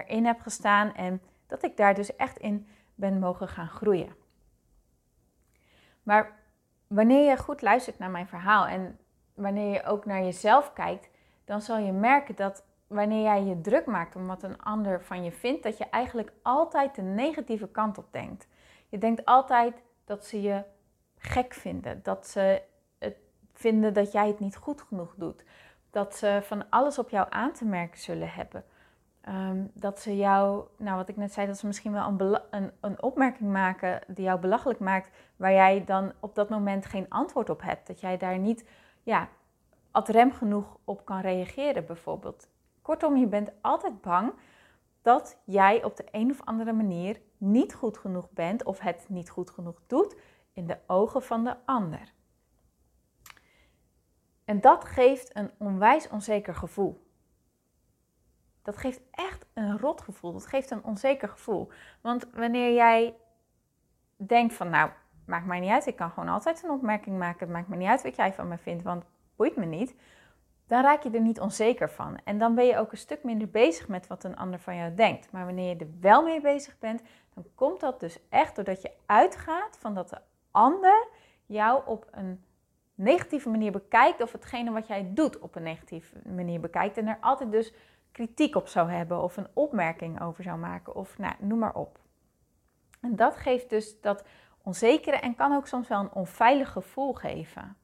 erin 0.04 0.26
heb 0.26 0.40
gestaan 0.40 0.94
en 0.94 1.22
dat 1.46 1.62
ik 1.62 1.76
daar 1.76 1.94
dus 1.94 2.16
echt 2.16 2.38
in 2.38 2.68
ben 2.94 3.18
mogen 3.18 3.48
gaan 3.48 3.68
groeien. 3.68 4.14
Maar 6.02 6.32
wanneer 6.86 7.30
je 7.30 7.36
goed 7.36 7.62
luistert 7.62 7.98
naar 7.98 8.10
mijn 8.10 8.26
verhaal 8.26 8.66
en 8.66 8.98
wanneer 9.34 9.72
je 9.72 9.84
ook 9.84 10.04
naar 10.04 10.22
jezelf 10.22 10.72
kijkt, 10.72 11.08
dan 11.44 11.60
zal 11.60 11.78
je 11.78 11.92
merken 11.92 12.36
dat 12.36 12.64
wanneer 12.86 13.22
jij 13.22 13.42
je 13.44 13.60
druk 13.60 13.86
maakt 13.86 14.16
om 14.16 14.26
wat 14.26 14.42
een 14.42 14.62
ander 14.62 15.02
van 15.02 15.24
je 15.24 15.32
vindt, 15.32 15.62
dat 15.62 15.78
je 15.78 15.88
eigenlijk 15.90 16.32
altijd 16.42 16.94
de 16.94 17.02
negatieve 17.02 17.68
kant 17.68 17.98
op 17.98 18.12
denkt. 18.12 18.48
Je 18.88 18.98
denkt 18.98 19.24
altijd 19.24 19.82
dat 20.04 20.24
ze 20.24 20.42
je 20.42 20.64
gek 21.18 21.54
vinden, 21.54 22.02
dat 22.02 22.26
ze 22.26 22.62
het 22.98 23.16
vinden 23.52 23.94
dat 23.94 24.12
jij 24.12 24.26
het 24.26 24.40
niet 24.40 24.56
goed 24.56 24.82
genoeg 24.82 25.14
doet, 25.16 25.44
dat 25.90 26.16
ze 26.16 26.40
van 26.42 26.70
alles 26.70 26.98
op 26.98 27.10
jou 27.10 27.26
aan 27.30 27.52
te 27.52 27.64
merken 27.64 27.98
zullen 27.98 28.30
hebben. 28.30 28.64
Ehm, 29.26 29.64
dat 29.72 30.00
ze 30.00 30.16
jou, 30.16 30.64
nou 30.76 30.96
wat 30.96 31.08
ik 31.08 31.16
net 31.16 31.32
zei, 31.32 31.46
dat 31.46 31.58
ze 31.58 31.66
misschien 31.66 31.92
wel 31.92 32.06
een, 32.06 32.40
een, 32.50 32.70
een, 32.80 33.02
opmerking 33.02 33.52
maken 33.52 34.00
die 34.06 34.24
jou 34.24 34.40
belachelijk 34.40 34.78
maakt, 34.78 35.10
waar 35.36 35.52
jij 35.52 35.84
dan 35.84 36.12
op 36.20 36.34
dat 36.34 36.48
moment 36.48 36.86
geen 36.86 37.08
antwoord 37.08 37.50
op 37.50 37.62
hebt. 37.62 37.86
Dat 37.86 38.00
jij 38.00 38.16
daar 38.16 38.38
niet 38.38 38.64
ja, 39.02 39.28
ad 39.90 40.08
rem 40.08 40.32
genoeg 40.32 40.78
op 40.84 41.04
kan 41.04 41.20
reageren, 41.20 41.86
bijvoorbeeld. 41.86 42.48
Kortom, 42.82 43.16
je 43.16 43.26
bent 43.26 43.50
altijd 43.60 44.00
bang 44.00 44.32
dat 45.02 45.38
jij 45.44 45.84
op 45.84 45.96
de 45.96 46.04
een 46.10 46.30
of 46.30 46.40
andere 46.44 46.72
manier 46.72 47.20
niet 47.36 47.74
goed 47.74 47.98
genoeg 47.98 48.30
bent 48.30 48.64
of 48.64 48.78
het 48.78 49.06
niet 49.08 49.30
goed 49.30 49.50
genoeg 49.50 49.80
doet 49.86 50.16
in 50.52 50.66
de 50.66 50.78
ogen 50.86 51.22
van 51.22 51.44
de 51.44 51.56
ander. 51.64 52.12
En 54.44 54.60
dat 54.60 54.84
geeft 54.84 55.36
een 55.36 55.50
onwijs 55.58 56.08
onzeker 56.08 56.54
gevoel. 56.54 57.05
Dat 58.66 58.76
geeft 58.76 59.00
echt 59.10 59.46
een 59.54 59.78
rot 59.78 60.00
gevoel. 60.00 60.32
Dat 60.32 60.46
geeft 60.46 60.70
een 60.70 60.84
onzeker 60.84 61.28
gevoel. 61.28 61.68
Want 62.00 62.26
wanneer 62.32 62.74
jij 62.74 63.14
denkt 64.16 64.54
van, 64.54 64.70
nou, 64.70 64.90
maakt 65.26 65.46
mij 65.46 65.60
niet 65.60 65.70
uit. 65.70 65.86
Ik 65.86 65.96
kan 65.96 66.10
gewoon 66.10 66.28
altijd 66.28 66.62
een 66.62 66.70
opmerking 66.70 67.18
maken. 67.18 67.40
Het 67.40 67.48
maakt 67.48 67.68
me 67.68 67.76
niet 67.76 67.88
uit 67.88 68.02
wat 68.02 68.16
jij 68.16 68.32
van 68.32 68.48
me 68.48 68.58
vindt, 68.58 68.82
want 68.82 69.04
boeit 69.36 69.56
me 69.56 69.64
niet. 69.64 69.94
Dan 70.66 70.82
raak 70.82 71.02
je 71.02 71.10
er 71.10 71.20
niet 71.20 71.40
onzeker 71.40 71.90
van. 71.90 72.18
En 72.24 72.38
dan 72.38 72.54
ben 72.54 72.66
je 72.66 72.78
ook 72.78 72.92
een 72.92 72.98
stuk 72.98 73.24
minder 73.24 73.48
bezig 73.48 73.88
met 73.88 74.06
wat 74.06 74.24
een 74.24 74.36
ander 74.36 74.58
van 74.58 74.76
jou 74.76 74.94
denkt. 74.94 75.32
Maar 75.32 75.44
wanneer 75.44 75.68
je 75.68 75.76
er 75.76 75.90
wel 76.00 76.22
mee 76.22 76.40
bezig 76.40 76.78
bent, 76.78 77.02
dan 77.34 77.44
komt 77.54 77.80
dat 77.80 78.00
dus 78.00 78.18
echt 78.28 78.56
doordat 78.56 78.82
je 78.82 78.92
uitgaat 79.06 79.78
van 79.78 79.94
dat 79.94 80.08
de 80.08 80.18
ander 80.50 81.08
jou 81.46 81.82
op 81.86 82.06
een 82.10 82.44
negatieve 82.94 83.48
manier 83.48 83.72
bekijkt. 83.72 84.20
Of 84.20 84.32
hetgene 84.32 84.70
wat 84.70 84.86
jij 84.86 85.10
doet 85.14 85.38
op 85.38 85.54
een 85.56 85.62
negatieve 85.62 86.16
manier 86.28 86.60
bekijkt. 86.60 86.96
En 86.96 87.06
er 87.06 87.18
altijd 87.20 87.50
dus 87.50 87.72
kritiek 88.16 88.54
op 88.54 88.68
zou 88.68 88.90
hebben 88.90 89.22
of 89.22 89.36
een 89.36 89.48
opmerking 89.52 90.20
over 90.20 90.42
zou 90.42 90.58
maken 90.58 90.94
of 90.94 91.18
nou, 91.18 91.34
noem 91.38 91.58
maar 91.58 91.74
op. 91.74 91.98
En 93.00 93.16
dat 93.16 93.36
geeft 93.36 93.70
dus 93.70 94.00
dat 94.00 94.24
onzekere 94.62 95.16
en 95.16 95.34
kan 95.34 95.52
ook 95.52 95.66
soms 95.66 95.88
wel 95.88 96.00
een 96.00 96.12
onveilig 96.12 96.72
gevoel 96.72 97.14
geven. 97.14 97.76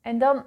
En 0.00 0.18
dan 0.18 0.46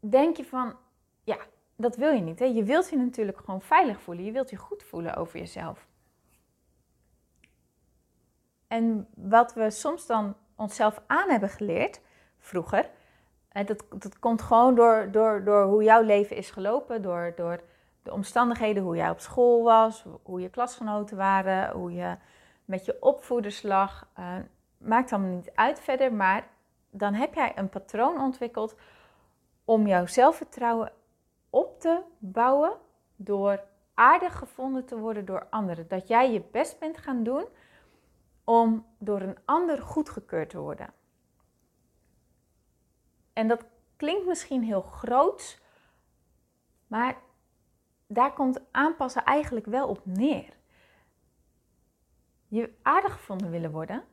denk 0.00 0.36
je 0.36 0.44
van, 0.44 0.76
ja, 1.24 1.38
dat 1.76 1.96
wil 1.96 2.12
je 2.12 2.20
niet. 2.20 2.38
Hè? 2.38 2.44
Je 2.44 2.64
wilt 2.64 2.90
je 2.90 2.96
natuurlijk 2.96 3.38
gewoon 3.38 3.62
veilig 3.62 4.00
voelen. 4.00 4.24
Je 4.24 4.32
wilt 4.32 4.50
je 4.50 4.56
goed 4.56 4.82
voelen 4.82 5.16
over 5.16 5.38
jezelf. 5.38 5.86
En 8.66 9.08
wat 9.14 9.54
we 9.54 9.70
soms 9.70 10.06
dan 10.06 10.36
onszelf 10.56 11.02
aan 11.06 11.30
hebben 11.30 11.48
geleerd, 11.48 12.00
vroeger, 12.38 12.90
dat, 13.62 13.84
dat 13.88 14.18
komt 14.18 14.42
gewoon 14.42 14.74
door, 14.74 15.08
door, 15.10 15.44
door 15.44 15.64
hoe 15.64 15.82
jouw 15.82 16.02
leven 16.02 16.36
is 16.36 16.50
gelopen, 16.50 17.02
door, 17.02 17.32
door 17.36 17.60
de 18.02 18.12
omstandigheden, 18.12 18.82
hoe 18.82 18.96
jij 18.96 19.10
op 19.10 19.20
school 19.20 19.62
was, 19.62 20.04
hoe 20.22 20.40
je 20.40 20.48
klasgenoten 20.48 21.16
waren, 21.16 21.70
hoe 21.72 21.92
je 21.92 22.16
met 22.64 22.84
je 22.84 22.96
opvoeders 23.00 23.62
lag. 23.62 24.08
Uh, 24.18 24.36
maakt 24.78 25.12
allemaal 25.12 25.34
niet 25.34 25.50
uit 25.54 25.80
verder, 25.80 26.12
maar 26.12 26.48
dan 26.90 27.14
heb 27.14 27.34
jij 27.34 27.52
een 27.54 27.68
patroon 27.68 28.20
ontwikkeld 28.20 28.76
om 29.64 29.86
jouw 29.86 30.06
zelfvertrouwen 30.06 30.92
op 31.50 31.80
te 31.80 32.00
bouwen 32.18 32.72
door 33.16 33.60
aardig 33.94 34.38
gevonden 34.38 34.84
te 34.84 34.98
worden 34.98 35.24
door 35.24 35.46
anderen. 35.50 35.88
Dat 35.88 36.08
jij 36.08 36.32
je 36.32 36.42
best 36.52 36.78
bent 36.78 36.98
gaan 36.98 37.22
doen 37.22 37.44
om 38.44 38.86
door 38.98 39.20
een 39.20 39.38
ander 39.44 39.82
goedgekeurd 39.82 40.50
te 40.50 40.58
worden. 40.58 40.88
En 43.34 43.48
dat 43.48 43.64
klinkt 43.96 44.26
misschien 44.26 44.62
heel 44.62 44.82
groot, 44.82 45.60
maar 46.86 47.16
daar 48.06 48.32
komt 48.32 48.60
aanpassen 48.70 49.24
eigenlijk 49.24 49.66
wel 49.66 49.88
op 49.88 50.00
neer. 50.04 50.56
Je 52.48 52.74
aardig 52.82 53.12
gevonden 53.12 53.50
willen 53.50 53.70
worden, 53.70 54.04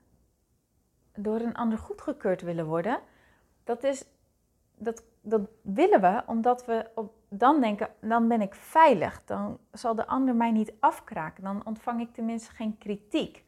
door 1.16 1.40
een 1.40 1.56
ander 1.56 1.78
goedgekeurd 1.78 2.42
willen 2.42 2.66
worden, 2.66 3.00
dat, 3.64 3.84
is, 3.84 4.06
dat, 4.76 5.04
dat 5.22 5.50
willen 5.62 6.02
we 6.02 6.24
omdat 6.26 6.66
we 6.66 6.90
op, 6.96 7.14
dan 7.30 7.62
denken, 7.62 7.90
dan 8.00 8.28
ben 8.28 8.42
ik 8.42 8.56
veilig, 8.56 9.24
dan 9.26 9.60
zal 9.72 9.96
de 9.96 10.08
ander 10.08 10.36
mij 10.36 10.52
niet 10.52 10.74
afkraken, 10.80 11.44
dan 11.44 11.66
ontvang 11.66 12.02
ik 12.02 12.14
tenminste 12.14 12.52
geen 12.52 12.78
kritiek 12.78 13.46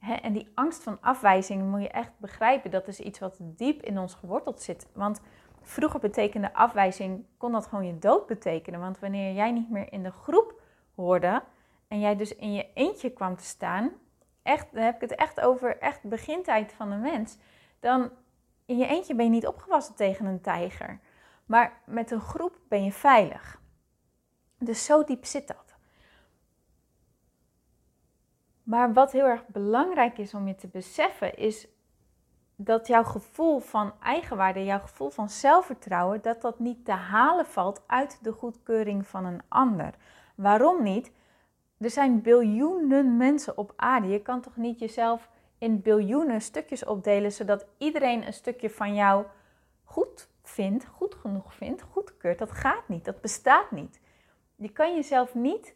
en 0.00 0.32
die 0.32 0.50
angst 0.54 0.82
van 0.82 1.00
afwijzing 1.00 1.70
moet 1.70 1.82
je 1.82 1.88
echt 1.88 2.12
begrijpen. 2.16 2.70
Dat 2.70 2.88
is 2.88 3.00
iets 3.00 3.18
wat 3.18 3.36
diep 3.40 3.82
in 3.82 3.98
ons 3.98 4.14
geworteld 4.14 4.60
zit. 4.62 4.86
Want 4.92 5.20
Vroeger 5.66 6.00
betekende 6.00 6.54
afwijzing, 6.54 7.24
kon 7.36 7.52
dat 7.52 7.66
gewoon 7.66 7.86
je 7.86 7.98
dood 7.98 8.26
betekenen. 8.26 8.80
Want 8.80 8.98
wanneer 8.98 9.34
jij 9.34 9.52
niet 9.52 9.70
meer 9.70 9.92
in 9.92 10.02
de 10.02 10.10
groep 10.10 10.60
hoorde 10.94 11.42
en 11.88 12.00
jij 12.00 12.16
dus 12.16 12.34
in 12.34 12.52
je 12.52 12.72
eentje 12.74 13.10
kwam 13.10 13.36
te 13.36 13.44
staan, 13.44 13.92
echt, 14.42 14.66
dan 14.72 14.82
heb 14.82 14.94
ik 14.94 15.00
het 15.00 15.14
echt 15.14 15.40
over 15.40 15.78
echt 15.78 16.02
begintijd 16.02 16.72
van 16.72 16.90
de 16.90 16.96
mens, 16.96 17.38
dan 17.80 18.10
in 18.66 18.78
je 18.78 18.86
eentje 18.86 19.14
ben 19.14 19.24
je 19.24 19.30
niet 19.30 19.46
opgewassen 19.46 19.94
tegen 19.94 20.26
een 20.26 20.40
tijger. 20.40 21.00
Maar 21.46 21.82
met 21.86 22.10
een 22.10 22.20
groep 22.20 22.58
ben 22.68 22.84
je 22.84 22.92
veilig. 22.92 23.60
Dus 24.58 24.84
zo 24.84 25.04
diep 25.04 25.24
zit 25.24 25.46
dat. 25.48 25.65
Maar 28.66 28.92
wat 28.92 29.12
heel 29.12 29.26
erg 29.26 29.46
belangrijk 29.46 30.18
is 30.18 30.34
om 30.34 30.46
je 30.46 30.54
te 30.54 30.66
beseffen, 30.66 31.36
is 31.36 31.68
dat 32.56 32.86
jouw 32.86 33.04
gevoel 33.04 33.58
van 33.58 33.92
eigenwaarde, 34.02 34.64
jouw 34.64 34.78
gevoel 34.78 35.10
van 35.10 35.28
zelfvertrouwen, 35.28 36.22
dat 36.22 36.40
dat 36.40 36.58
niet 36.58 36.84
te 36.84 36.92
halen 36.92 37.46
valt 37.46 37.82
uit 37.86 38.18
de 38.22 38.32
goedkeuring 38.32 39.06
van 39.06 39.24
een 39.24 39.42
ander. 39.48 39.94
Waarom 40.34 40.82
niet? 40.82 41.10
Er 41.78 41.90
zijn 41.90 42.22
biljoenen 42.22 43.16
mensen 43.16 43.58
op 43.58 43.72
aarde. 43.76 44.08
Je 44.08 44.22
kan 44.22 44.40
toch 44.40 44.56
niet 44.56 44.78
jezelf 44.78 45.28
in 45.58 45.82
biljoenen 45.82 46.40
stukjes 46.40 46.84
opdelen, 46.84 47.32
zodat 47.32 47.66
iedereen 47.78 48.26
een 48.26 48.32
stukje 48.32 48.70
van 48.70 48.94
jou 48.94 49.24
goed 49.84 50.28
vindt, 50.42 50.86
goed 50.86 51.14
genoeg 51.14 51.54
vindt, 51.54 51.82
goedkeurt. 51.82 52.38
Dat 52.38 52.52
gaat 52.52 52.88
niet, 52.88 53.04
dat 53.04 53.20
bestaat 53.20 53.70
niet. 53.70 54.00
Je 54.56 54.68
kan 54.68 54.94
jezelf 54.94 55.34
niet, 55.34 55.74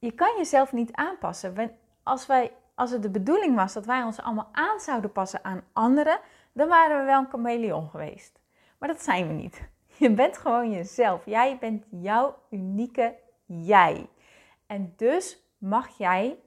je 0.00 0.12
kan 0.12 0.34
jezelf 0.36 0.72
niet 0.72 0.92
aanpassen. 0.92 1.76
Als, 2.02 2.26
wij, 2.26 2.52
als 2.74 2.90
het 2.90 3.02
de 3.02 3.10
bedoeling 3.10 3.56
was 3.56 3.72
dat 3.72 3.86
wij 3.86 4.02
ons 4.02 4.20
allemaal 4.20 4.48
aan 4.52 4.80
zouden 4.80 5.12
passen 5.12 5.44
aan 5.44 5.62
anderen, 5.72 6.20
dan 6.52 6.68
waren 6.68 6.98
we 6.98 7.04
wel 7.04 7.18
een 7.20 7.30
chameleon 7.30 7.88
geweest. 7.88 8.40
Maar 8.78 8.88
dat 8.88 9.02
zijn 9.02 9.26
we 9.26 9.32
niet. 9.32 9.68
Je 9.98 10.10
bent 10.10 10.38
gewoon 10.38 10.70
jezelf. 10.70 11.24
Jij 11.24 11.58
bent 11.58 11.84
jouw 11.90 12.36
unieke 12.50 13.16
jij. 13.46 14.08
En 14.66 14.92
dus 14.96 15.42
mag 15.58 15.88
jij 15.98 16.38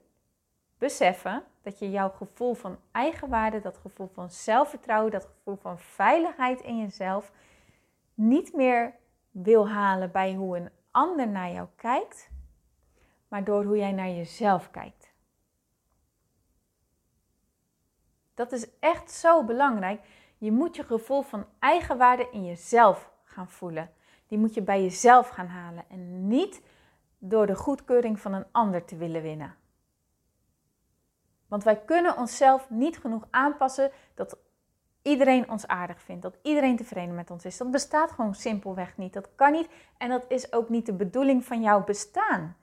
beseffen 0.78 1.42
dat 1.62 1.78
je 1.78 1.90
jouw 1.90 2.10
gevoel 2.10 2.54
van 2.54 2.78
eigenwaarde, 2.92 3.60
dat 3.60 3.78
gevoel 3.78 4.10
van 4.14 4.30
zelfvertrouwen, 4.30 5.10
dat 5.10 5.24
gevoel 5.24 5.56
van 5.56 5.78
veiligheid 5.78 6.60
in 6.60 6.78
jezelf 6.78 7.32
niet 8.14 8.52
meer 8.52 8.94
wil 9.30 9.68
halen 9.68 10.12
bij 10.12 10.34
hoe 10.34 10.56
een 10.56 10.70
ander 10.90 11.28
naar 11.28 11.52
jou 11.52 11.68
kijkt, 11.76 12.30
maar 13.28 13.44
door 13.44 13.64
hoe 13.64 13.76
jij 13.76 13.92
naar 13.92 14.10
jezelf 14.10 14.70
kijkt. 14.70 15.12
Dat 18.34 18.52
is 18.52 18.66
echt 18.78 19.10
zo 19.10 19.44
belangrijk. 19.44 20.00
Je 20.38 20.52
moet 20.52 20.76
je 20.76 20.84
gevoel 20.84 21.22
van 21.22 21.46
eigenwaarde 21.58 22.28
in 22.30 22.44
jezelf 22.44 23.10
gaan 23.24 23.48
voelen. 23.48 23.90
Die 24.26 24.38
moet 24.38 24.54
je 24.54 24.62
bij 24.62 24.82
jezelf 24.82 25.28
gaan 25.28 25.46
halen 25.46 25.84
en 25.88 26.28
niet 26.28 26.62
door 27.18 27.46
de 27.46 27.54
goedkeuring 27.54 28.20
van 28.20 28.32
een 28.32 28.46
ander 28.52 28.84
te 28.84 28.96
willen 28.96 29.22
winnen. 29.22 29.56
Want 31.46 31.64
wij 31.64 31.84
kunnen 31.84 32.16
onszelf 32.16 32.70
niet 32.70 32.98
genoeg 32.98 33.26
aanpassen 33.30 33.90
dat 34.14 34.38
iedereen 35.02 35.50
ons 35.50 35.66
aardig 35.66 36.00
vindt, 36.00 36.22
dat 36.22 36.38
iedereen 36.42 36.76
tevreden 36.76 37.14
met 37.14 37.30
ons 37.30 37.44
is. 37.44 37.56
Dat 37.56 37.70
bestaat 37.70 38.10
gewoon 38.10 38.34
simpelweg 38.34 38.96
niet. 38.96 39.12
Dat 39.12 39.28
kan 39.34 39.52
niet 39.52 39.68
en 39.98 40.08
dat 40.08 40.24
is 40.28 40.52
ook 40.52 40.68
niet 40.68 40.86
de 40.86 40.92
bedoeling 40.92 41.44
van 41.44 41.62
jouw 41.62 41.84
bestaan. 41.84 42.56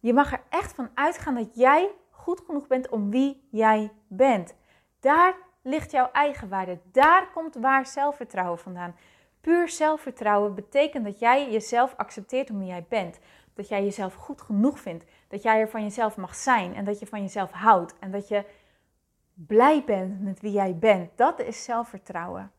Je 0.00 0.12
mag 0.12 0.32
er 0.32 0.42
echt 0.48 0.74
van 0.74 0.90
uitgaan 0.94 1.34
dat 1.34 1.54
jij 1.54 1.90
goed 2.10 2.42
genoeg 2.46 2.66
bent 2.66 2.88
om 2.88 3.10
wie 3.10 3.48
jij 3.50 3.92
bent. 4.08 4.54
Daar 5.00 5.34
ligt 5.62 5.90
jouw 5.90 6.10
eigenwaarde. 6.12 6.78
Daar 6.92 7.30
komt 7.30 7.54
waar 7.54 7.86
zelfvertrouwen 7.86 8.58
vandaan. 8.58 8.96
Puur 9.40 9.68
zelfvertrouwen 9.68 10.54
betekent 10.54 11.04
dat 11.04 11.18
jij 11.18 11.50
jezelf 11.50 11.94
accepteert 11.96 12.50
om 12.50 12.58
wie 12.58 12.68
jij 12.68 12.86
bent. 12.88 13.18
Dat 13.54 13.68
jij 13.68 13.84
jezelf 13.84 14.14
goed 14.14 14.40
genoeg 14.40 14.80
vindt. 14.80 15.04
Dat 15.28 15.42
jij 15.42 15.60
er 15.60 15.68
van 15.68 15.82
jezelf 15.82 16.16
mag 16.16 16.34
zijn 16.34 16.74
en 16.74 16.84
dat 16.84 16.98
je 16.98 17.06
van 17.06 17.20
jezelf 17.20 17.50
houdt. 17.50 17.98
En 17.98 18.10
dat 18.10 18.28
je 18.28 18.44
blij 19.34 19.84
bent 19.84 20.20
met 20.20 20.40
wie 20.40 20.52
jij 20.52 20.76
bent. 20.76 21.10
Dat 21.16 21.40
is 21.40 21.64
zelfvertrouwen. 21.64 22.52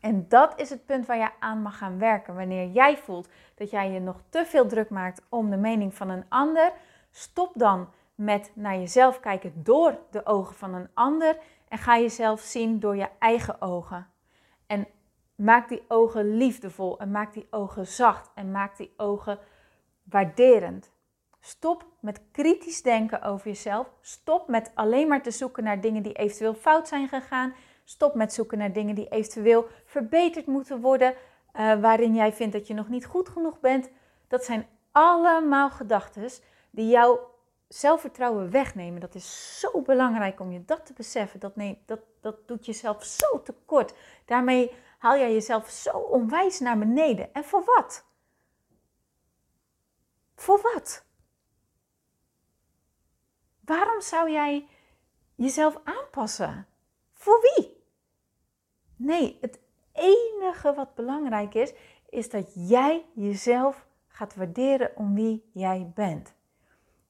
En 0.00 0.28
dat 0.28 0.60
is 0.60 0.70
het 0.70 0.86
punt 0.86 1.06
waar 1.06 1.16
je 1.16 1.30
aan 1.38 1.62
mag 1.62 1.78
gaan 1.78 1.98
werken. 1.98 2.34
Wanneer 2.34 2.66
jij 2.66 2.96
voelt 2.96 3.28
dat 3.54 3.70
jij 3.70 3.90
je 3.90 4.00
nog 4.00 4.22
te 4.28 4.44
veel 4.46 4.66
druk 4.66 4.90
maakt 4.90 5.22
om 5.28 5.50
de 5.50 5.56
mening 5.56 5.94
van 5.94 6.08
een 6.08 6.24
ander, 6.28 6.72
stop 7.10 7.52
dan 7.54 7.88
met 8.14 8.52
naar 8.54 8.76
jezelf 8.76 9.20
kijken 9.20 9.52
door 9.54 9.98
de 10.10 10.26
ogen 10.26 10.54
van 10.54 10.74
een 10.74 10.88
ander 10.94 11.36
en 11.68 11.78
ga 11.78 11.98
jezelf 11.98 12.40
zien 12.40 12.80
door 12.80 12.96
je 12.96 13.08
eigen 13.18 13.60
ogen. 13.60 14.06
En 14.66 14.86
maak 15.34 15.68
die 15.68 15.84
ogen 15.88 16.36
liefdevol 16.36 16.98
en 16.98 17.10
maak 17.10 17.32
die 17.32 17.46
ogen 17.50 17.86
zacht 17.86 18.30
en 18.34 18.50
maak 18.50 18.76
die 18.76 18.92
ogen 18.96 19.38
waarderend. 20.02 20.90
Stop 21.40 21.86
met 22.00 22.20
kritisch 22.32 22.82
denken 22.82 23.22
over 23.22 23.46
jezelf. 23.46 23.90
Stop 24.00 24.48
met 24.48 24.70
alleen 24.74 25.08
maar 25.08 25.22
te 25.22 25.30
zoeken 25.30 25.64
naar 25.64 25.80
dingen 25.80 26.02
die 26.02 26.12
eventueel 26.12 26.54
fout 26.54 26.88
zijn 26.88 27.08
gegaan. 27.08 27.54
Stop 27.88 28.14
met 28.14 28.32
zoeken 28.32 28.58
naar 28.58 28.72
dingen 28.72 28.94
die 28.94 29.08
eventueel 29.08 29.68
verbeterd 29.84 30.46
moeten 30.46 30.80
worden, 30.80 31.12
uh, 31.12 31.80
waarin 31.80 32.14
jij 32.14 32.32
vindt 32.32 32.52
dat 32.52 32.66
je 32.66 32.74
nog 32.74 32.88
niet 32.88 33.06
goed 33.06 33.28
genoeg 33.28 33.60
bent. 33.60 33.90
Dat 34.26 34.44
zijn 34.44 34.68
allemaal 34.92 35.70
gedachten 35.70 36.30
die 36.70 36.88
jouw 36.88 37.34
zelfvertrouwen 37.68 38.50
wegnemen. 38.50 39.00
Dat 39.00 39.14
is 39.14 39.60
zo 39.60 39.82
belangrijk 39.82 40.40
om 40.40 40.52
je 40.52 40.64
dat 40.64 40.86
te 40.86 40.92
beseffen. 40.92 41.40
Dat, 41.40 41.56
nee, 41.56 41.82
dat, 41.86 42.00
dat 42.20 42.48
doet 42.48 42.66
jezelf 42.66 43.04
zo 43.04 43.42
tekort. 43.42 43.94
Daarmee 44.24 44.72
haal 44.98 45.16
jij 45.16 45.32
jezelf 45.32 45.68
zo 45.68 45.98
onwijs 45.98 46.60
naar 46.60 46.78
beneden. 46.78 47.32
En 47.32 47.44
voor 47.44 47.64
wat? 47.64 48.04
Voor 50.34 50.60
wat? 50.62 51.04
Waarom 53.64 54.00
zou 54.00 54.30
jij 54.30 54.68
jezelf 55.34 55.80
aanpassen? 55.84 56.66
Voor 57.12 57.40
wie? 57.40 57.77
Nee, 58.98 59.38
het 59.40 59.60
enige 59.92 60.74
wat 60.74 60.94
belangrijk 60.94 61.54
is, 61.54 61.72
is 62.08 62.30
dat 62.30 62.52
jij 62.54 63.04
jezelf 63.14 63.86
gaat 64.08 64.34
waarderen 64.34 64.90
om 64.96 65.14
wie 65.14 65.50
jij 65.52 65.90
bent. 65.94 66.34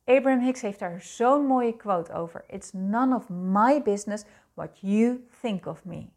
Abraham 0.05 0.41
Hicks 0.41 0.61
heeft 0.61 0.79
daar 0.79 1.01
zo'n 1.01 1.47
mooie 1.47 1.77
quote 1.77 2.13
over. 2.13 2.45
It's 2.47 2.73
none 2.73 3.15
of 3.15 3.29
my 3.29 3.83
business 3.83 4.25
what 4.55 4.81
you 4.81 5.27
think 5.41 5.67
of 5.67 5.85
me. 5.85 6.09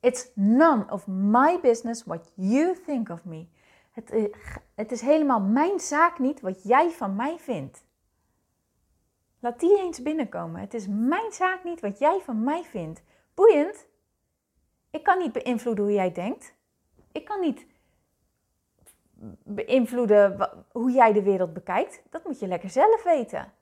It's 0.00 0.30
none 0.34 0.84
of 0.90 1.06
my 1.06 1.58
business 1.60 2.04
what 2.04 2.32
you 2.34 2.76
think 2.86 3.08
of 3.08 3.24
me. 3.24 3.46
Het, 3.90 4.10
eh, 4.10 4.24
het 4.74 4.92
is 4.92 5.00
helemaal 5.00 5.40
mijn 5.40 5.80
zaak 5.80 6.18
niet 6.18 6.40
wat 6.40 6.62
jij 6.62 6.90
van 6.90 7.16
mij 7.16 7.38
vindt. 7.38 7.84
Laat 9.38 9.60
die 9.60 9.78
eens 9.78 10.02
binnenkomen. 10.02 10.60
Het 10.60 10.74
is 10.74 10.86
mijn 10.88 11.32
zaak 11.32 11.64
niet 11.64 11.80
wat 11.80 11.98
jij 11.98 12.20
van 12.20 12.44
mij 12.44 12.64
vindt. 12.64 13.02
Boeiend. 13.34 13.88
Ik 14.90 15.02
kan 15.02 15.18
niet 15.18 15.32
beïnvloeden 15.32 15.84
hoe 15.84 15.94
jij 15.94 16.12
denkt. 16.12 16.54
Ik 17.12 17.24
kan 17.24 17.40
niet 17.40 17.66
beïnvloeden 19.44 20.48
hoe 20.72 20.90
jij 20.90 21.12
de 21.12 21.22
wereld 21.22 21.52
bekijkt. 21.52 22.02
Dat 22.10 22.24
moet 22.24 22.38
je 22.38 22.46
lekker 22.46 22.70
zelf 22.70 23.02
weten. 23.02 23.52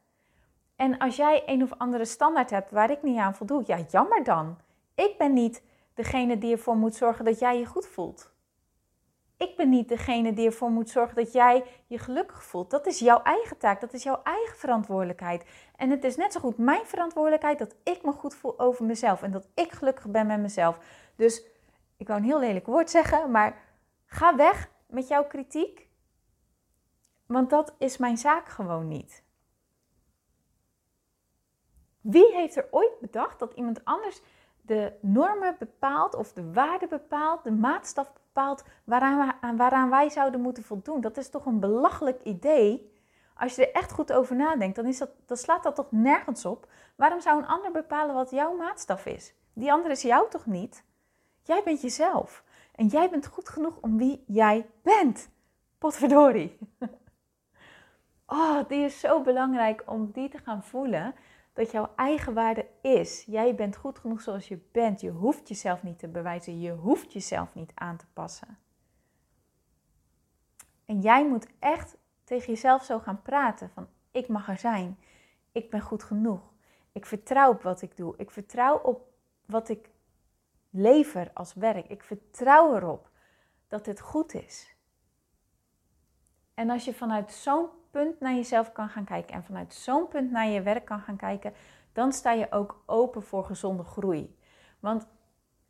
En 0.76 0.99
als 0.99 1.16
jij 1.16 1.42
een 1.47 1.62
of 1.62 1.73
andere 1.78 2.04
standaard 2.04 2.50
hebt 2.50 2.70
waar 2.70 2.90
ik 2.90 3.02
niet 3.02 3.18
aan 3.18 3.35
voldoe, 3.35 3.62
ja, 3.66 3.78
jammer 3.90 4.25
dan. 4.25 4.58
Ik 4.94 5.18
ben 5.18 5.32
niet 5.32 5.62
degene 5.94 6.38
die 6.38 6.52
ervoor 6.52 6.76
moet 6.76 6.94
zorgen 6.94 7.25
dat 7.25 7.38
jij 7.38 7.58
je 7.58 7.66
goed 7.66 7.87
voelt. 7.87 8.32
Ik 9.37 9.56
ben 9.56 9.68
niet 9.68 9.88
degene 9.88 10.32
die 10.32 10.47
ervoor 10.47 10.70
moet 10.70 10.90
zorgen 10.90 11.16
dat 11.16 11.32
jij 11.32 11.64
je 11.87 11.99
gelukkig 11.99 12.42
voelt. 12.42 12.70
Dat 12.70 12.87
is 12.87 12.99
jouw 12.99 13.23
eigen 13.23 13.58
taak, 13.58 13.80
dat 13.80 13.92
is 13.92 14.02
jouw 14.02 14.20
eigen 14.23 14.56
verantwoordelijkheid. 14.56 15.44
En 15.76 15.90
het 15.90 16.04
is 16.04 16.16
net 16.16 16.32
zo 16.32 16.40
goed 16.40 16.58
mijn 16.58 16.87
verantwoordelijkheid 16.87 17.58
dat 17.58 17.75
ik 17.82 18.02
me 18.02 18.12
goed 18.12 18.35
voel 18.35 18.58
over 18.58 18.85
mezelf 18.85 19.23
en 19.23 19.30
dat 19.30 19.49
ik 19.54 19.73
gelukkig 19.73 20.08
ben 20.08 20.26
met 20.26 20.40
mezelf. 20.40 20.78
Dus 21.18 21.44
ik 21.96 22.06
wou 22.06 22.20
een 22.20 22.26
heel 22.26 22.38
lelijk 22.38 22.66
woord 22.66 22.90
zeggen, 22.90 23.30
maar 23.30 23.62
ga 24.06 24.37
weg 24.37 24.70
met 24.87 25.08
jouw 25.08 25.25
kritiek. 25.25 25.88
Want 27.26 27.50
dat 27.50 27.75
is 27.78 27.96
mijn 27.96 28.16
zaak 28.16 28.48
gewoon 28.48 28.88
niet. 28.88 29.22
Wie 32.00 32.34
heeft 32.34 32.56
er 32.56 32.68
ooit 32.70 33.00
bedacht 33.00 33.38
dat 33.38 33.52
iemand 33.52 33.84
anders 33.84 34.20
de 34.62 34.92
normen 35.00 35.56
bepaalt 35.58 36.14
of 36.14 36.32
de 36.32 36.52
waarde 36.52 36.87
bepaalt, 36.87 37.44
de 37.44 37.50
maatstaf 37.50 38.12
bepaalt 38.12 38.64
waaraan, 38.84 39.56
waaraan 39.56 39.90
wij 39.90 40.10
zouden 40.10 40.40
moeten 40.40 40.62
voldoen. 40.62 41.00
Dat 41.00 41.16
is 41.16 41.30
toch 41.30 41.46
een 41.46 41.60
belachelijk 41.60 42.22
idee. 42.22 42.92
Als 43.34 43.54
je 43.54 43.66
er 43.66 43.75
echt 43.75 43.92
goed 43.92 44.12
over 44.12 44.37
nadenkt, 44.37 44.76
dan, 44.76 44.87
is 44.87 44.98
dat, 44.98 45.10
dan 45.26 45.37
slaat 45.37 45.62
dat 45.62 45.75
toch 45.75 45.90
nergens 45.92 46.44
op. 46.44 46.66
Waarom 46.96 47.20
zou 47.20 47.38
een 47.38 47.48
ander 47.48 47.70
bepalen 47.70 48.14
wat 48.14 48.30
jouw 48.30 48.56
maatstaf 48.56 49.06
is? 49.06 49.34
Die 49.52 49.72
ander 49.72 49.90
is 49.90 50.02
jou 50.02 50.30
toch 50.30 50.46
niet? 50.46 50.87
Jij 51.49 51.62
bent 51.64 51.81
jezelf. 51.81 52.45
En 52.75 52.87
jij 52.87 53.11
bent 53.11 53.26
goed 53.26 53.49
genoeg 53.49 53.78
om 53.81 53.97
wie 53.97 54.25
jij 54.26 54.67
bent. 54.83 55.31
Potverdorie. 55.78 56.59
Oh, 58.31 58.69
die 58.69 58.85
is 58.85 59.00
zo 59.00 59.23
belangrijk 59.23 59.83
om 59.87 60.11
die 60.12 60.28
te 60.28 60.38
gaan 60.38 60.64
voelen 60.64 61.14
dat 61.52 61.71
jouw 61.71 61.90
eigen 61.97 62.35
waarde 62.35 62.67
is. 62.81 63.25
Jij 63.26 63.55
bent 63.55 63.76
goed 63.76 63.99
genoeg 63.99 64.21
zoals 64.21 64.49
je 64.49 64.59
bent. 64.73 65.00
Je 65.00 65.11
hoeft 65.11 65.49
jezelf 65.49 65.83
niet 65.83 65.99
te 65.99 66.09
bewijzen. 66.09 66.61
Je 66.61 66.73
hoeft 66.73 67.12
jezelf 67.12 67.55
niet 67.55 67.73
aan 67.75 67.97
te 67.97 68.07
passen. 68.12 68.59
En 70.85 71.00
jij 71.00 71.28
moet 71.28 71.47
echt 71.59 71.97
tegen 72.25 72.52
jezelf 72.52 72.85
zo 72.85 72.99
gaan 72.99 73.23
praten 73.23 73.71
van 73.71 73.88
ik 74.11 74.28
mag 74.28 74.49
er 74.49 74.59
zijn. 74.59 74.99
Ik 75.52 75.71
ben 75.71 75.81
goed 75.81 76.02
genoeg. 76.02 76.52
Ik 76.93 77.07
vertrouw 77.07 77.50
op 77.50 77.62
wat 77.62 77.83
ik 77.83 77.97
doe. 77.97 78.14
Ik 78.17 78.31
vertrouw 78.31 78.78
op 78.78 79.09
wat 79.47 79.69
ik 79.69 79.88
lever 80.70 81.30
als 81.34 81.54
werk. 81.54 81.88
Ik 81.88 82.02
vertrouw 82.02 82.76
erop 82.76 83.10
dat 83.68 83.84
dit 83.84 84.00
goed 84.00 84.34
is. 84.34 84.76
En 86.54 86.70
als 86.70 86.84
je 86.84 86.94
vanuit 86.94 87.32
zo'n 87.32 87.68
punt 87.90 88.20
naar 88.20 88.34
jezelf 88.34 88.72
kan 88.72 88.88
gaan 88.88 89.04
kijken 89.04 89.34
en 89.34 89.44
vanuit 89.44 89.75
zo'n 89.75 90.08
punt 90.08 90.30
naar 90.30 90.46
je 90.46 90.62
werk 90.62 90.84
kan 90.84 91.00
gaan 91.00 91.16
kijken, 91.16 91.54
dan 91.92 92.12
sta 92.12 92.32
je 92.32 92.52
ook 92.52 92.82
open 92.87 93.22
voor 93.22 93.44
gezonde 93.44 93.84
groei. 93.84 94.38
Want 94.80 95.06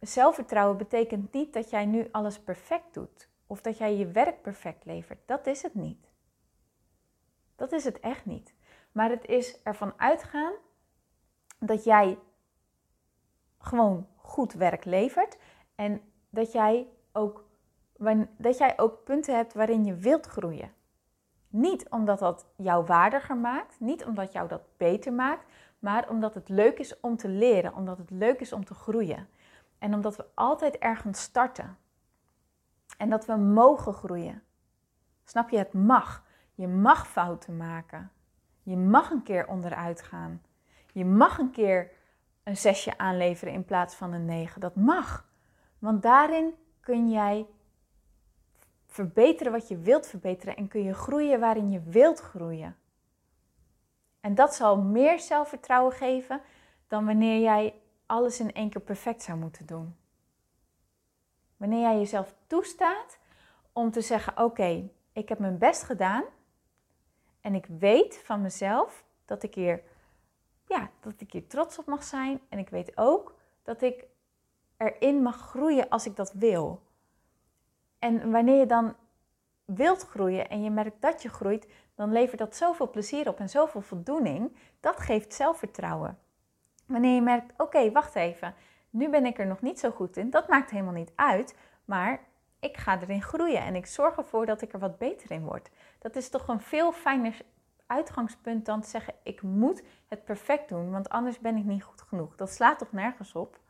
zelfvertrouwen 0.00 0.76
betekent 0.76 1.32
niet 1.32 1.52
dat 1.52 1.70
jij 1.70 1.86
nu 1.86 2.08
alles 2.10 2.40
perfect 2.40 2.94
doet 2.94 3.28
of 3.46 3.60
dat 3.60 3.78
jij 3.78 3.96
je 3.96 4.06
werk 4.06 4.42
perfect 4.42 4.84
levert. 4.84 5.18
Dat 5.26 5.46
is 5.46 5.62
het 5.62 5.74
niet. 5.74 6.10
Dat 7.56 7.72
is 7.72 7.84
het 7.84 8.00
echt 8.00 8.26
niet. 8.26 8.54
Maar 8.92 9.10
het 9.10 9.26
is 9.26 9.62
ervan 9.62 9.92
uitgaan 9.96 10.52
dat 11.58 11.84
jij 11.84 12.18
gewoon 13.58 14.08
goed 14.28 14.52
werk 14.52 14.84
levert 14.84 15.38
en 15.74 16.00
dat 16.30 16.52
jij 16.52 16.86
ook, 17.12 17.44
dat 18.36 18.58
jij 18.58 18.78
ook 18.78 19.04
punten 19.04 19.36
hebt 19.36 19.54
waarin 19.54 19.84
je 19.84 19.94
wilt 19.94 20.26
groeien. 20.26 20.72
Niet 21.48 21.88
omdat 21.88 22.18
dat 22.18 22.46
jou 22.56 22.84
waardiger 22.84 23.36
maakt, 23.36 23.80
niet 23.80 24.04
omdat 24.04 24.32
jou 24.32 24.48
dat 24.48 24.62
beter 24.76 25.12
maakt, 25.12 25.44
maar 25.78 26.08
omdat 26.08 26.34
het 26.34 26.48
leuk 26.48 26.78
is 26.78 27.00
om 27.00 27.16
te 27.16 27.28
leren, 27.28 27.74
omdat 27.74 27.98
het 27.98 28.10
leuk 28.10 28.40
is 28.40 28.52
om 28.52 28.64
te 28.64 28.74
groeien. 28.74 29.28
En 29.78 29.94
omdat 29.94 30.16
we 30.16 30.26
altijd 30.34 30.78
ergens 30.78 31.22
starten. 31.22 31.76
En 32.98 33.10
dat 33.10 33.26
we 33.26 33.36
mogen 33.36 33.92
groeien. 33.92 34.42
Snap 35.24 35.50
je? 35.50 35.58
Het 35.58 35.72
mag. 35.72 36.24
Je 36.54 36.68
mag 36.68 37.08
fouten 37.08 37.56
maken. 37.56 38.10
Je 38.62 38.76
mag 38.76 39.10
een 39.10 39.22
keer 39.22 39.46
onderuit 39.46 40.02
gaan. 40.02 40.42
Je 40.92 41.04
mag 41.04 41.38
een 41.38 41.50
keer 41.50 41.90
een 42.48 42.56
zesje 42.56 42.98
aanleveren 42.98 43.54
in 43.54 43.64
plaats 43.64 43.94
van 43.94 44.12
een 44.12 44.24
negen. 44.24 44.60
Dat 44.60 44.74
mag. 44.74 45.28
Want 45.78 46.02
daarin 46.02 46.54
kun 46.80 47.10
jij 47.10 47.46
verbeteren 48.86 49.52
wat 49.52 49.68
je 49.68 49.78
wilt 49.78 50.06
verbeteren 50.06 50.56
en 50.56 50.68
kun 50.68 50.82
je 50.82 50.94
groeien 50.94 51.40
waarin 51.40 51.70
je 51.70 51.80
wilt 51.80 52.20
groeien. 52.20 52.76
En 54.20 54.34
dat 54.34 54.54
zal 54.54 54.76
meer 54.76 55.20
zelfvertrouwen 55.20 55.92
geven 55.92 56.40
dan 56.86 57.06
wanneer 57.06 57.40
jij 57.40 57.74
alles 58.06 58.40
in 58.40 58.52
één 58.52 58.70
keer 58.70 58.80
perfect 58.80 59.22
zou 59.22 59.38
moeten 59.38 59.66
doen. 59.66 59.96
Wanneer 61.56 61.80
jij 61.80 61.98
jezelf 61.98 62.34
toestaat 62.46 63.18
om 63.72 63.90
te 63.90 64.00
zeggen: 64.00 64.44
Oké, 64.44 64.88
ik 65.12 65.28
heb 65.28 65.38
mijn 65.38 65.58
best 65.58 65.82
gedaan 65.82 66.24
en 67.40 67.54
ik 67.54 67.66
weet 67.66 68.20
van 68.24 68.40
mezelf 68.40 69.04
dat 69.24 69.42
ik 69.42 69.54
hier, 69.54 69.82
ja, 70.68 70.90
dat 71.00 71.20
ik 71.20 71.32
hier 71.32 71.46
trots 71.46 71.78
op 71.78 71.86
mag 71.86 72.02
zijn. 72.02 72.40
En 72.48 72.58
ik 72.58 72.68
weet 72.68 72.96
ook 72.96 73.34
dat 73.62 73.82
ik 73.82 74.04
erin 74.76 75.22
mag 75.22 75.36
groeien 75.36 75.88
als 75.88 76.06
ik 76.06 76.16
dat 76.16 76.32
wil. 76.32 76.82
En 77.98 78.30
wanneer 78.30 78.58
je 78.58 78.66
dan 78.66 78.94
wilt 79.64 80.02
groeien 80.02 80.48
en 80.48 80.62
je 80.62 80.70
merkt 80.70 81.00
dat 81.00 81.22
je 81.22 81.28
groeit, 81.28 81.68
dan 81.94 82.12
levert 82.12 82.38
dat 82.38 82.56
zoveel 82.56 82.90
plezier 82.90 83.28
op 83.28 83.38
en 83.38 83.48
zoveel 83.48 83.80
voldoening. 83.80 84.56
Dat 84.80 85.00
geeft 85.00 85.34
zelfvertrouwen. 85.34 86.18
Wanneer 86.86 87.14
je 87.14 87.22
merkt, 87.22 87.52
oké, 87.56 87.92
wacht 87.92 88.14
even, 88.14 88.54
nu 88.90 89.08
ben 89.08 89.26
ik 89.26 89.38
er 89.38 89.46
nog 89.46 89.60
niet 89.60 89.78
zo 89.78 89.90
goed 89.90 90.16
in, 90.16 90.30
dat 90.30 90.48
maakt 90.48 90.70
helemaal 90.70 90.92
niet 90.92 91.12
uit, 91.14 91.56
maar 91.84 92.20
ik 92.60 92.76
ga 92.76 93.00
erin 93.00 93.22
groeien 93.22 93.62
en 93.62 93.74
ik 93.74 93.86
zorg 93.86 94.16
ervoor 94.16 94.46
dat 94.46 94.62
ik 94.62 94.72
er 94.72 94.78
wat 94.78 94.98
beter 94.98 95.30
in 95.30 95.44
word. 95.44 95.70
Dat 95.98 96.16
is 96.16 96.28
toch 96.28 96.48
een 96.48 96.60
veel 96.60 96.92
fijner 96.92 97.40
uitgangspunt 97.88 98.66
dan 98.66 98.80
te 98.80 98.88
zeggen, 98.88 99.14
ik 99.22 99.42
moet 99.42 99.82
het 100.06 100.24
perfect 100.24 100.68
doen, 100.68 100.90
want 100.90 101.08
anders 101.08 101.38
ben 101.38 101.56
ik 101.56 101.64
niet 101.64 101.82
goed 101.82 102.02
genoeg. 102.02 102.36
Dat 102.36 102.50
slaat 102.50 102.78
toch 102.78 102.92
nergens 102.92 103.32
op? 103.32 103.60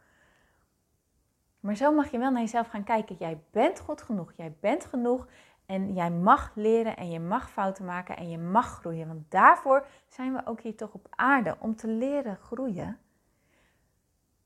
Maar 1.60 1.74
zo 1.74 1.92
mag 1.92 2.10
je 2.10 2.18
wel 2.18 2.30
naar 2.30 2.40
jezelf 2.40 2.68
gaan 2.68 2.84
kijken. 2.84 3.16
Jij 3.18 3.40
bent 3.50 3.80
goed 3.80 4.02
genoeg. 4.02 4.32
Jij 4.36 4.56
bent 4.60 4.84
genoeg. 4.84 5.26
En 5.66 5.94
jij 5.94 6.10
mag 6.10 6.52
leren 6.54 6.96
en 6.96 7.10
je 7.10 7.20
mag 7.20 7.50
fouten 7.50 7.84
maken 7.84 8.16
en 8.16 8.30
je 8.30 8.38
mag 8.38 8.66
groeien. 8.66 9.06
Want 9.06 9.30
daarvoor 9.30 9.86
zijn 10.08 10.32
we 10.32 10.46
ook 10.46 10.60
hier 10.60 10.76
toch 10.76 10.92
op 10.92 11.06
aarde. 11.10 11.56
Om 11.58 11.76
te 11.76 11.88
leren 11.88 12.36
groeien. 12.36 12.98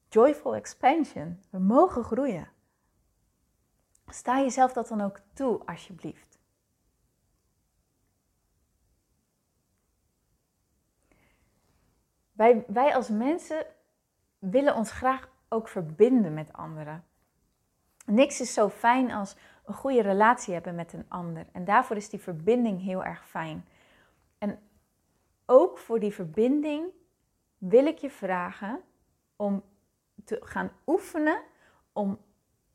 Joyful 0.08 0.54
expansion. 0.54 1.40
We 1.50 1.58
mogen 1.58 2.04
groeien. 2.04 2.48
Sta 4.06 4.38
jezelf 4.40 4.72
dat 4.72 4.88
dan 4.88 5.00
ook 5.00 5.20
toe, 5.32 5.66
alsjeblieft. 5.66 6.38
Wij, 12.42 12.64
wij 12.66 12.94
als 12.94 13.08
mensen 13.08 13.66
willen 14.38 14.74
ons 14.74 14.90
graag 14.90 15.28
ook 15.48 15.68
verbinden 15.68 16.34
met 16.34 16.52
anderen. 16.52 17.04
Niks 18.06 18.40
is 18.40 18.54
zo 18.54 18.68
fijn 18.68 19.10
als 19.10 19.36
een 19.64 19.74
goede 19.74 20.02
relatie 20.02 20.54
hebben 20.54 20.74
met 20.74 20.92
een 20.92 21.04
ander. 21.08 21.46
En 21.52 21.64
daarvoor 21.64 21.96
is 21.96 22.08
die 22.08 22.20
verbinding 22.20 22.82
heel 22.82 23.04
erg 23.04 23.28
fijn. 23.28 23.66
En 24.38 24.58
ook 25.46 25.78
voor 25.78 26.00
die 26.00 26.12
verbinding 26.12 26.86
wil 27.58 27.86
ik 27.86 27.98
je 27.98 28.10
vragen 28.10 28.80
om 29.36 29.62
te 30.24 30.40
gaan 30.44 30.70
oefenen 30.86 31.42
om 31.92 32.18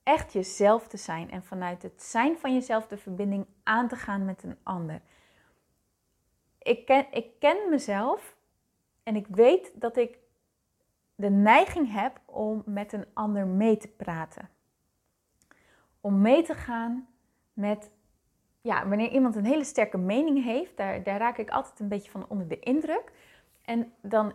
echt 0.04 0.34
jezelf 0.34 0.88
te 0.88 0.98
zijn 0.98 1.32
en 1.32 1.44
vanuit 1.44 1.82
het 1.82 2.04
zijn 2.04 2.38
van 2.38 2.54
jezelf 2.54 2.88
de 2.88 2.98
verbinding 2.98 3.46
aan 3.64 3.88
te 3.88 3.96
gaan 3.96 4.26
met 4.26 4.44
een 4.44 4.58
ander. 4.64 5.02
Ik 6.58 6.86
ken, 6.86 7.06
ik 7.12 7.40
ken 7.40 7.70
mezelf 7.70 8.37
en 9.08 9.16
ik 9.16 9.28
weet 9.28 9.72
dat 9.74 9.98
ik 9.98 10.20
de 11.16 11.30
neiging 11.30 11.92
heb 11.92 12.20
om 12.26 12.64
met 12.66 12.94
een 12.94 13.06
ander 13.14 13.48
mee 13.48 13.78
te 13.78 13.88
praten. 13.88 14.50
Om 16.02 16.22
mee 16.22 16.44
te 16.44 16.54
gaan 16.54 17.08
met, 17.54 17.92
ja, 18.62 18.88
wanneer 18.88 19.10
iemand 19.10 19.36
een 19.36 19.46
hele 19.46 19.64
sterke 19.64 19.98
mening 19.98 20.44
heeft, 20.44 20.78
daar, 20.78 21.04
daar 21.04 21.20
raak 21.20 21.38
ik 21.38 21.50
altijd 21.50 21.80
een 21.80 21.88
beetje 21.88 22.12
van 22.12 22.26
onder 22.28 22.48
de 22.48 22.60
indruk. 22.60 23.12
En 23.62 23.94
dan 24.02 24.34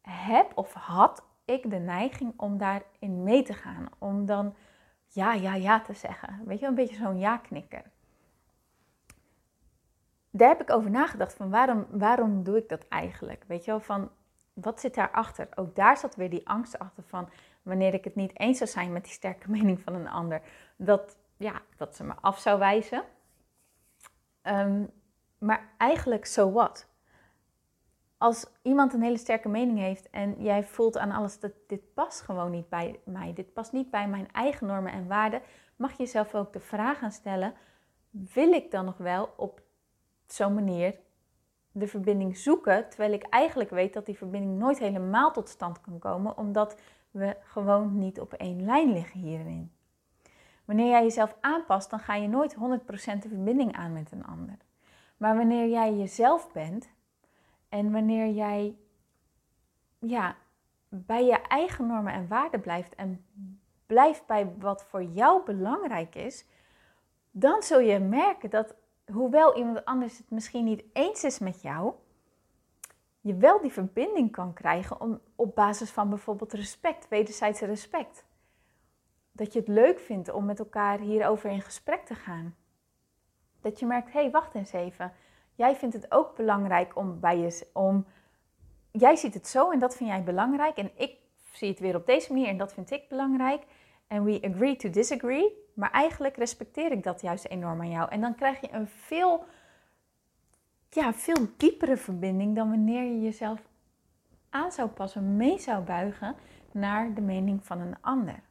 heb 0.00 0.52
of 0.54 0.72
had 0.72 1.24
ik 1.44 1.70
de 1.70 1.78
neiging 1.78 2.32
om 2.36 2.58
daarin 2.58 3.22
mee 3.22 3.42
te 3.42 3.54
gaan. 3.54 3.88
Om 3.98 4.26
dan 4.26 4.54
ja, 5.08 5.32
ja, 5.32 5.54
ja 5.54 5.80
te 5.80 5.94
zeggen. 5.94 6.42
Weet 6.44 6.60
je, 6.60 6.66
een 6.66 6.74
beetje 6.74 6.96
zo'n 6.96 7.18
ja-knikker. 7.18 7.90
Daar 10.30 10.48
heb 10.48 10.60
ik 10.60 10.70
over 10.70 10.90
nagedacht 10.90 11.34
van 11.34 11.50
waarom, 11.50 11.86
waarom 11.90 12.42
doe 12.42 12.56
ik 12.56 12.68
dat 12.68 12.88
eigenlijk? 12.88 13.44
Weet 13.46 13.64
je 13.64 13.70
wel, 13.70 13.80
van 13.80 14.10
wat 14.52 14.80
zit 14.80 14.94
daarachter? 14.94 15.48
Ook 15.54 15.76
daar 15.76 15.96
zat 15.96 16.16
weer 16.16 16.30
die 16.30 16.48
angst 16.48 16.78
achter 16.78 17.02
van 17.02 17.28
wanneer 17.62 17.94
ik 17.94 18.04
het 18.04 18.14
niet 18.14 18.38
eens 18.38 18.58
zou 18.58 18.70
zijn 18.70 18.92
met 18.92 19.04
die 19.04 19.12
sterke 19.12 19.50
mening 19.56 19.80
van 19.80 19.94
een 19.94 20.08
ander, 20.08 20.42
dat, 20.76 21.16
ja, 21.36 21.62
dat 21.76 21.96
ze 21.96 22.04
me 22.04 22.14
af 22.20 22.38
zou 22.38 22.58
wijzen. 22.58 23.02
Ehm, 24.42 24.84
maar 25.38 25.68
eigenlijk, 25.76 26.26
zo 26.26 26.46
so 26.46 26.52
wat? 26.52 26.88
Als 28.18 28.46
iemand 28.62 28.94
een 28.94 29.02
hele 29.02 29.18
sterke 29.18 29.48
mening 29.48 29.78
heeft 29.78 30.10
en 30.10 30.42
jij 30.42 30.64
voelt 30.64 30.98
aan 30.98 31.10
alles 31.10 31.40
dat 31.40 31.52
dit 31.66 31.94
past 31.94 32.20
gewoon 32.20 32.50
niet 32.50 32.68
bij 32.68 33.00
mij, 33.04 33.32
dit 33.32 33.52
past 33.52 33.72
niet 33.72 33.90
bij 33.90 34.08
mijn 34.08 34.32
eigen 34.32 34.66
normen 34.66 34.92
en 34.92 35.06
waarden, 35.06 35.42
mag 35.76 35.90
je 35.90 35.96
jezelf 35.96 36.34
ook 36.34 36.52
de 36.52 36.60
vraag 36.60 36.98
gaan 36.98 37.12
stellen: 37.12 37.54
wil 38.10 38.52
ik 38.52 38.70
dan 38.70 38.84
nog 38.84 38.96
wel 38.96 39.34
op 39.36 39.62
zo'n 40.32 40.54
manier 40.54 40.94
de 41.72 41.86
verbinding 41.86 42.36
zoeken, 42.36 42.88
terwijl 42.88 43.12
ik 43.12 43.22
eigenlijk 43.22 43.70
weet 43.70 43.92
dat 43.92 44.06
die 44.06 44.16
verbinding 44.16 44.58
nooit 44.58 44.78
helemaal 44.78 45.32
tot 45.32 45.48
stand 45.48 45.80
kan 45.80 45.98
komen, 45.98 46.36
omdat 46.36 46.80
we 47.10 47.36
gewoon 47.42 47.98
niet 47.98 48.20
op 48.20 48.32
één 48.32 48.64
lijn 48.64 48.92
liggen 48.92 49.20
hierin. 49.20 49.72
Wanneer 50.64 50.88
jij 50.88 51.02
jezelf 51.02 51.36
aanpast, 51.40 51.90
dan 51.90 52.00
ga 52.00 52.14
je 52.14 52.28
nooit 52.28 52.54
100% 52.54 52.58
de 53.18 53.28
verbinding 53.28 53.76
aan 53.76 53.92
met 53.92 54.12
een 54.12 54.24
ander. 54.24 54.56
Maar 55.16 55.36
wanneer 55.36 55.68
jij 55.68 55.96
jezelf 55.96 56.52
bent 56.52 56.90
en 57.68 57.92
wanneer 57.92 58.28
jij 58.28 58.76
ja, 59.98 60.36
bij 60.88 61.24
je 61.24 61.40
eigen 61.42 61.86
normen 61.86 62.12
en 62.12 62.28
waarden 62.28 62.60
blijft 62.60 62.94
en 62.94 63.24
blijft 63.86 64.26
bij 64.26 64.52
wat 64.58 64.84
voor 64.84 65.02
jou 65.02 65.44
belangrijk 65.44 66.14
is, 66.14 66.44
dan 67.30 67.62
zul 67.62 67.80
je 67.80 67.98
merken 67.98 68.50
dat 68.50 68.74
hoewel 69.12 69.56
iemand 69.56 69.84
anders 69.84 70.18
het 70.18 70.30
misschien 70.30 70.64
niet 70.64 70.84
eens 70.92 71.24
is 71.24 71.38
met 71.38 71.62
jou, 71.62 71.94
je 73.20 73.34
wel 73.34 73.60
die 73.60 73.72
verbinding 73.72 74.32
kan 74.32 74.52
krijgen 74.52 75.00
om, 75.00 75.20
op 75.34 75.54
basis 75.54 75.90
van 75.90 76.08
bijvoorbeeld 76.08 76.52
respect, 76.52 77.08
wederzijdse 77.08 77.66
respect. 77.66 78.24
Dat 79.32 79.52
je 79.52 79.58
het 79.58 79.68
leuk 79.68 79.98
vindt 79.98 80.32
om 80.32 80.44
met 80.44 80.58
elkaar 80.58 80.98
hierover 80.98 81.50
in 81.50 81.60
gesprek 81.60 82.04
te 82.04 82.14
gaan. 82.14 82.56
Dat 83.60 83.78
je 83.78 83.86
merkt, 83.86 84.12
hé, 84.12 84.20
hey, 84.20 84.30
wacht 84.30 84.54
eens 84.54 84.72
even. 84.72 85.12
Jij 85.54 85.76
vindt 85.76 85.94
het 85.94 86.12
ook 86.12 86.36
belangrijk 86.36 86.96
om, 86.96 87.20
bij 87.20 87.38
je, 87.38 87.66
om 87.72 88.06
jij 88.90 89.16
ziet 89.16 89.34
het 89.34 89.46
zo 89.46 89.70
en 89.70 89.78
dat 89.78 89.96
vind 89.96 90.08
jij 90.10 90.22
belangrijk. 90.22 90.76
En 90.76 90.90
ik 90.96 91.16
zie 91.52 91.68
het 91.68 91.78
weer 91.78 91.96
op 91.96 92.06
deze 92.06 92.32
manier 92.32 92.48
en 92.48 92.56
dat 92.56 92.72
vind 92.72 92.90
ik 92.90 93.08
belangrijk. 93.08 93.62
En 94.06 94.24
we 94.24 94.40
agree 94.42 94.76
to 94.76 94.90
disagree. 94.90 95.69
Maar 95.74 95.90
eigenlijk 95.90 96.36
respecteer 96.36 96.92
ik 96.92 97.02
dat 97.02 97.20
juist 97.20 97.44
enorm 97.44 97.80
aan 97.80 97.90
jou. 97.90 98.10
En 98.10 98.20
dan 98.20 98.34
krijg 98.34 98.60
je 98.60 98.72
een 98.72 98.88
veel, 98.88 99.44
ja, 100.90 101.12
veel 101.12 101.46
diepere 101.56 101.96
verbinding 101.96 102.56
dan 102.56 102.68
wanneer 102.68 103.02
je 103.02 103.20
jezelf 103.20 103.62
aan 104.50 104.72
zou 104.72 104.88
passen, 104.88 105.36
mee 105.36 105.58
zou 105.58 105.84
buigen 105.84 106.36
naar 106.72 107.14
de 107.14 107.20
mening 107.20 107.64
van 107.64 107.80
een 107.80 107.96
ander. 108.00 108.42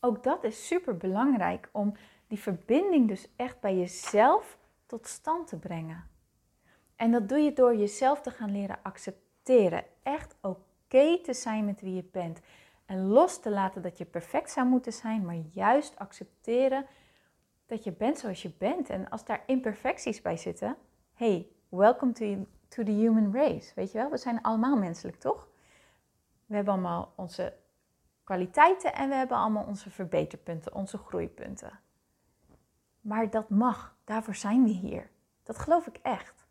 Ook 0.00 0.22
dat 0.22 0.44
is 0.44 0.66
super 0.66 0.96
belangrijk 0.96 1.68
om 1.72 1.94
die 2.26 2.38
verbinding 2.38 3.08
dus 3.08 3.28
echt 3.36 3.60
bij 3.60 3.76
jezelf 3.76 4.58
tot 4.86 5.06
stand 5.06 5.46
te 5.48 5.58
brengen. 5.58 6.04
En 6.96 7.10
dat 7.10 7.28
doe 7.28 7.38
je 7.38 7.52
door 7.52 7.76
jezelf 7.76 8.20
te 8.20 8.30
gaan 8.30 8.50
leren 8.50 8.78
accepteren. 8.82 9.84
Echt 10.02 10.36
oké 10.40 11.18
te 11.22 11.32
zijn 11.32 11.64
met 11.64 11.80
wie 11.80 11.94
je 11.94 12.08
bent. 12.12 12.40
En 12.86 13.06
los 13.06 13.40
te 13.40 13.50
laten 13.50 13.82
dat 13.82 13.98
je 13.98 14.04
perfect 14.04 14.50
zou 14.50 14.66
moeten 14.66 14.92
zijn, 14.92 15.24
maar 15.24 15.38
juist 15.50 15.98
accepteren 15.98 16.86
dat 17.66 17.84
je 17.84 17.92
bent 17.92 18.18
zoals 18.18 18.42
je 18.42 18.52
bent. 18.58 18.90
En 18.90 19.08
als 19.08 19.24
daar 19.24 19.42
imperfecties 19.46 20.22
bij 20.22 20.36
zitten, 20.36 20.76
hey, 21.12 21.48
welcome 21.68 22.12
to, 22.12 22.46
to 22.68 22.82
the 22.82 22.90
human 22.90 23.32
race. 23.32 23.72
Weet 23.74 23.92
je 23.92 23.98
wel, 23.98 24.10
we 24.10 24.16
zijn 24.16 24.42
allemaal 24.42 24.76
menselijk, 24.76 25.20
toch? 25.20 25.48
We 26.46 26.54
hebben 26.54 26.72
allemaal 26.72 27.12
onze 27.16 27.54
kwaliteiten 28.24 28.94
en 28.94 29.08
we 29.08 29.14
hebben 29.14 29.36
allemaal 29.36 29.64
onze 29.64 29.90
verbeterpunten, 29.90 30.74
onze 30.74 30.98
groeipunten. 30.98 31.80
Maar 33.00 33.30
dat 33.30 33.48
mag, 33.48 33.96
daarvoor 34.04 34.34
zijn 34.34 34.64
we 34.64 34.70
hier. 34.70 35.10
Dat 35.42 35.58
geloof 35.58 35.86
ik 35.86 35.98
echt. 36.02 36.46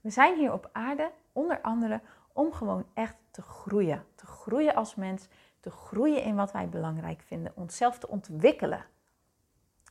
We 0.00 0.10
zijn 0.10 0.38
hier 0.38 0.52
op 0.52 0.70
aarde 0.72 1.12
onder 1.32 1.60
andere 1.60 2.00
om 2.32 2.52
gewoon 2.52 2.86
echt 2.94 3.16
te 3.30 3.42
groeien. 3.42 4.04
Te 4.14 4.26
groeien 4.26 4.74
als 4.74 4.94
mens, 4.94 5.28
te 5.66 5.72
groeien 5.72 6.22
in 6.22 6.34
wat 6.34 6.52
wij 6.52 6.68
belangrijk 6.68 7.22
vinden, 7.22 7.52
onszelf 7.54 7.98
te 7.98 8.08
ontwikkelen. 8.08 8.84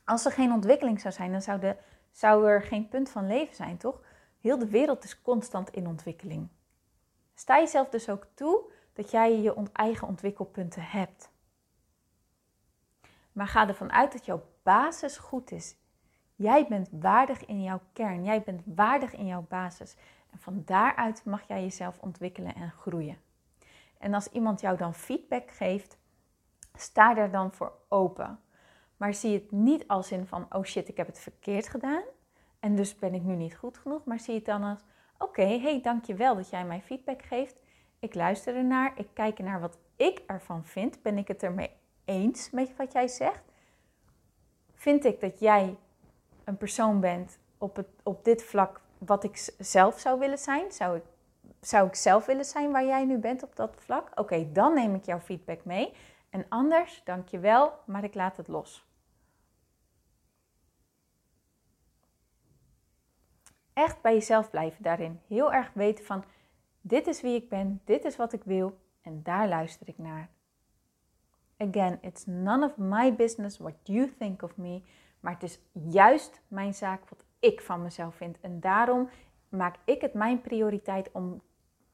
Als 0.04 0.24
er 0.24 0.32
geen 0.32 0.52
ontwikkeling 0.52 1.00
zou 1.00 1.14
zijn, 1.14 1.32
dan 1.32 1.42
zou, 1.42 1.60
de, 1.60 1.76
zou 2.10 2.48
er 2.48 2.62
geen 2.62 2.88
punt 2.88 3.10
van 3.10 3.26
leven 3.26 3.54
zijn, 3.54 3.76
toch? 3.76 4.00
Heel 4.40 4.58
de 4.58 4.68
wereld 4.68 5.04
is 5.04 5.22
constant 5.22 5.70
in 5.70 5.86
ontwikkeling. 5.86 6.48
Sta 7.34 7.58
jezelf 7.58 7.88
dus 7.88 8.08
ook 8.08 8.26
toe 8.34 8.72
dat 8.92 9.10
jij 9.10 9.40
je 9.40 9.68
eigen 9.72 10.08
ontwikkelpunten 10.08 10.82
hebt. 10.82 11.30
Maar 13.32 13.46
ga 13.48 13.68
ervan 13.68 13.92
uit 13.92 14.12
dat 14.12 14.24
jouw 14.24 14.42
basis 14.62 15.18
goed 15.18 15.50
is. 15.50 15.76
Jij 16.34 16.66
bent 16.66 16.88
waardig 16.90 17.44
in 17.46 17.62
jouw 17.62 17.80
kern. 17.92 18.24
Jij 18.24 18.42
bent 18.42 18.62
waardig 18.64 19.12
in 19.12 19.26
jouw 19.26 19.46
basis. 19.48 19.96
En 20.32 20.38
van 20.38 20.62
daaruit 20.64 21.24
mag 21.24 21.48
jij 21.48 21.62
jezelf 21.62 21.98
ontwikkelen 22.00 22.54
en 22.54 22.70
groeien. 22.70 23.18
En 23.98 24.14
als 24.14 24.28
iemand 24.28 24.60
jou 24.60 24.76
dan 24.76 24.94
feedback 24.94 25.50
geeft, 25.50 25.98
sta 26.74 27.14
daar 27.14 27.30
dan 27.30 27.52
voor 27.52 27.72
open. 27.88 28.40
Maar 28.96 29.14
zie 29.14 29.34
het 29.34 29.50
niet 29.50 29.88
als 29.88 30.12
in 30.12 30.26
van, 30.26 30.46
oh 30.50 30.64
shit, 30.64 30.88
ik 30.88 30.96
heb 30.96 31.06
het 31.06 31.18
verkeerd 31.18 31.68
gedaan. 31.68 32.02
En 32.60 32.76
dus 32.76 32.98
ben 32.98 33.14
ik 33.14 33.22
nu 33.22 33.34
niet 33.34 33.56
goed 33.56 33.78
genoeg. 33.78 34.04
Maar 34.04 34.20
zie 34.20 34.34
het 34.34 34.44
dan 34.44 34.62
als, 34.62 34.80
oké, 35.18 35.24
okay, 35.24 35.60
hey, 35.60 35.80
dankjewel 35.82 36.34
dat 36.34 36.50
jij 36.50 36.64
mij 36.64 36.82
feedback 36.82 37.22
geeft. 37.22 37.56
Ik 37.98 38.14
luister 38.14 38.56
ernaar, 38.56 38.92
ik 38.96 39.08
kijk 39.12 39.38
naar 39.38 39.60
wat 39.60 39.78
ik 39.96 40.22
ervan 40.26 40.64
vind. 40.64 41.02
Ben 41.02 41.18
ik 41.18 41.28
het 41.28 41.42
ermee 41.42 41.70
eens 42.04 42.50
met 42.50 42.76
wat 42.76 42.92
jij 42.92 43.08
zegt? 43.08 43.42
Vind 44.74 45.04
ik 45.04 45.20
dat 45.20 45.38
jij 45.38 45.76
een 46.44 46.56
persoon 46.56 47.00
bent 47.00 47.38
op, 47.58 47.76
het, 47.76 47.88
op 48.02 48.24
dit 48.24 48.44
vlak 48.44 48.80
wat 48.98 49.24
ik 49.24 49.52
zelf 49.58 49.98
zou 49.98 50.18
willen 50.18 50.38
zijn? 50.38 50.72
Zou 50.72 50.96
ik, 50.96 51.02
zou 51.66 51.86
ik 51.86 51.94
zelf 51.94 52.26
willen 52.26 52.44
zijn 52.44 52.72
waar 52.72 52.84
jij 52.84 53.04
nu 53.04 53.18
bent 53.18 53.42
op 53.42 53.56
dat 53.56 53.74
vlak? 53.78 54.10
Oké, 54.14 54.52
dan 54.52 54.74
neem 54.74 54.94
ik 54.94 55.04
jouw 55.04 55.20
feedback 55.20 55.64
mee. 55.64 55.92
En 56.30 56.46
anders, 56.48 57.02
dank 57.04 57.28
je 57.28 57.38
wel, 57.38 57.72
maar 57.84 58.04
ik 58.04 58.14
laat 58.14 58.36
het 58.36 58.48
los. 58.48 58.86
Echt 63.72 64.00
bij 64.00 64.12
jezelf 64.12 64.50
blijven 64.50 64.82
daarin. 64.82 65.20
Heel 65.26 65.52
erg 65.52 65.70
weten 65.72 66.04
van, 66.04 66.24
dit 66.80 67.06
is 67.06 67.20
wie 67.20 67.34
ik 67.34 67.48
ben, 67.48 67.80
dit 67.84 68.04
is 68.04 68.16
wat 68.16 68.32
ik 68.32 68.44
wil 68.44 68.78
en 69.02 69.22
daar 69.22 69.48
luister 69.48 69.88
ik 69.88 69.98
naar. 69.98 70.28
Again, 71.56 71.98
it's 72.00 72.26
none 72.26 72.64
of 72.64 72.76
my 72.76 73.14
business 73.14 73.58
what 73.58 73.74
you 73.82 74.14
think 74.18 74.42
of 74.42 74.56
me. 74.56 74.82
Maar 75.20 75.32
het 75.32 75.42
is 75.42 75.60
juist 75.72 76.40
mijn 76.48 76.74
zaak 76.74 77.08
wat 77.08 77.24
ik 77.38 77.60
van 77.60 77.82
mezelf 77.82 78.14
vind. 78.14 78.40
En 78.40 78.60
daarom 78.60 79.08
maak 79.48 79.76
ik 79.84 80.00
het 80.00 80.14
mijn 80.14 80.40
prioriteit 80.40 81.12
om 81.12 81.42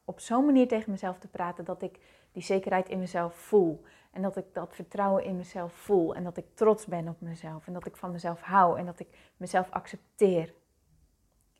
op 0.05 0.19
zo'n 0.19 0.45
manier 0.45 0.67
tegen 0.67 0.91
mezelf 0.91 1.19
te 1.19 1.27
praten 1.27 1.65
dat 1.65 1.81
ik 1.81 1.99
die 2.31 2.43
zekerheid 2.43 2.89
in 2.89 2.99
mezelf 2.99 3.35
voel. 3.35 3.83
En 4.11 4.21
dat 4.21 4.37
ik 4.37 4.45
dat 4.53 4.75
vertrouwen 4.75 5.23
in 5.23 5.35
mezelf 5.35 5.73
voel. 5.73 6.15
En 6.15 6.23
dat 6.23 6.37
ik 6.37 6.45
trots 6.53 6.85
ben 6.85 7.07
op 7.07 7.21
mezelf. 7.21 7.67
En 7.67 7.73
dat 7.73 7.85
ik 7.85 7.95
van 7.95 8.11
mezelf 8.11 8.41
hou. 8.41 8.79
En 8.79 8.85
dat 8.85 8.99
ik 8.99 9.07
mezelf 9.37 9.69
accepteer. 9.69 10.53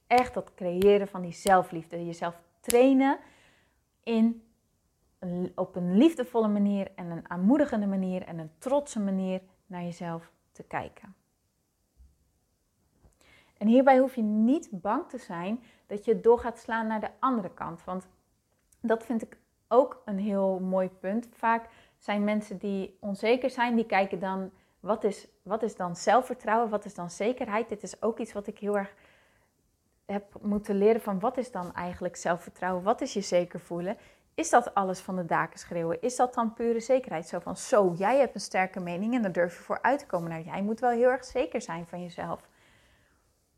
Echt 0.07 0.33
dat 0.33 0.53
creëren 0.53 1.07
van 1.07 1.21
die 1.21 1.31
zelfliefde. 1.31 2.05
Jezelf 2.05 2.41
trainen 2.59 3.19
in 4.03 4.43
op 5.55 5.75
een 5.75 5.97
liefdevolle 5.97 6.47
manier 6.47 6.91
en 6.95 7.11
een 7.11 7.29
aanmoedigende 7.29 7.87
manier 7.87 8.21
en 8.21 8.39
een 8.39 8.51
trotse 8.57 8.99
manier 8.99 9.41
naar 9.65 9.83
jezelf 9.83 10.31
te 10.51 10.63
kijken. 10.63 11.15
En 13.57 13.67
hierbij 13.67 13.99
hoef 13.99 14.15
je 14.15 14.21
niet 14.21 14.69
bang 14.71 15.09
te 15.09 15.17
zijn 15.17 15.63
dat 15.87 16.05
je 16.05 16.21
door 16.21 16.39
gaat 16.39 16.59
slaan 16.59 16.87
naar 16.87 16.99
de 16.99 17.09
andere 17.19 17.53
kant. 17.53 17.83
Want 17.83 18.07
dat 18.85 19.05
vind 19.05 19.21
ik 19.21 19.37
ook 19.67 20.01
een 20.05 20.19
heel 20.19 20.59
mooi 20.59 20.89
punt. 20.89 21.27
Vaak 21.31 21.69
zijn 21.97 22.23
mensen 22.23 22.57
die 22.57 22.97
onzeker 22.99 23.49
zijn, 23.49 23.75
die 23.75 23.85
kijken 23.85 24.19
dan, 24.19 24.51
wat 24.79 25.03
is, 25.03 25.27
wat 25.41 25.63
is 25.63 25.75
dan 25.75 25.95
zelfvertrouwen, 25.95 26.69
wat 26.69 26.85
is 26.85 26.93
dan 26.93 27.09
zekerheid? 27.09 27.69
Dit 27.69 27.83
is 27.83 28.01
ook 28.01 28.19
iets 28.19 28.33
wat 28.33 28.47
ik 28.47 28.59
heel 28.59 28.77
erg 28.77 28.93
heb 30.05 30.35
moeten 30.41 30.77
leren 30.77 31.01
van 31.01 31.19
wat 31.19 31.37
is 31.37 31.51
dan 31.51 31.73
eigenlijk 31.73 32.15
zelfvertrouwen? 32.15 32.83
Wat 32.83 33.01
is 33.01 33.13
je 33.13 33.21
zeker 33.21 33.59
voelen? 33.59 33.97
Is 34.35 34.49
dat 34.49 34.73
alles 34.73 34.99
van 34.99 35.15
de 35.15 35.25
daken 35.25 35.59
schreeuwen? 35.59 36.01
Is 36.01 36.15
dat 36.15 36.33
dan 36.33 36.53
pure 36.53 36.79
zekerheid? 36.79 37.27
Zo 37.27 37.39
van, 37.39 37.57
zo, 37.57 37.93
jij 37.97 38.19
hebt 38.19 38.35
een 38.35 38.41
sterke 38.41 38.79
mening 38.79 39.13
en 39.15 39.21
daar 39.21 39.31
durf 39.31 39.57
je 39.57 39.63
voor 39.63 39.81
uit 39.81 39.99
te 39.99 40.05
komen. 40.05 40.29
Nou, 40.29 40.43
jij 40.43 40.61
moet 40.61 40.79
wel 40.79 40.89
heel 40.89 41.09
erg 41.09 41.25
zeker 41.25 41.61
zijn 41.61 41.87
van 41.87 42.01
jezelf. 42.01 42.49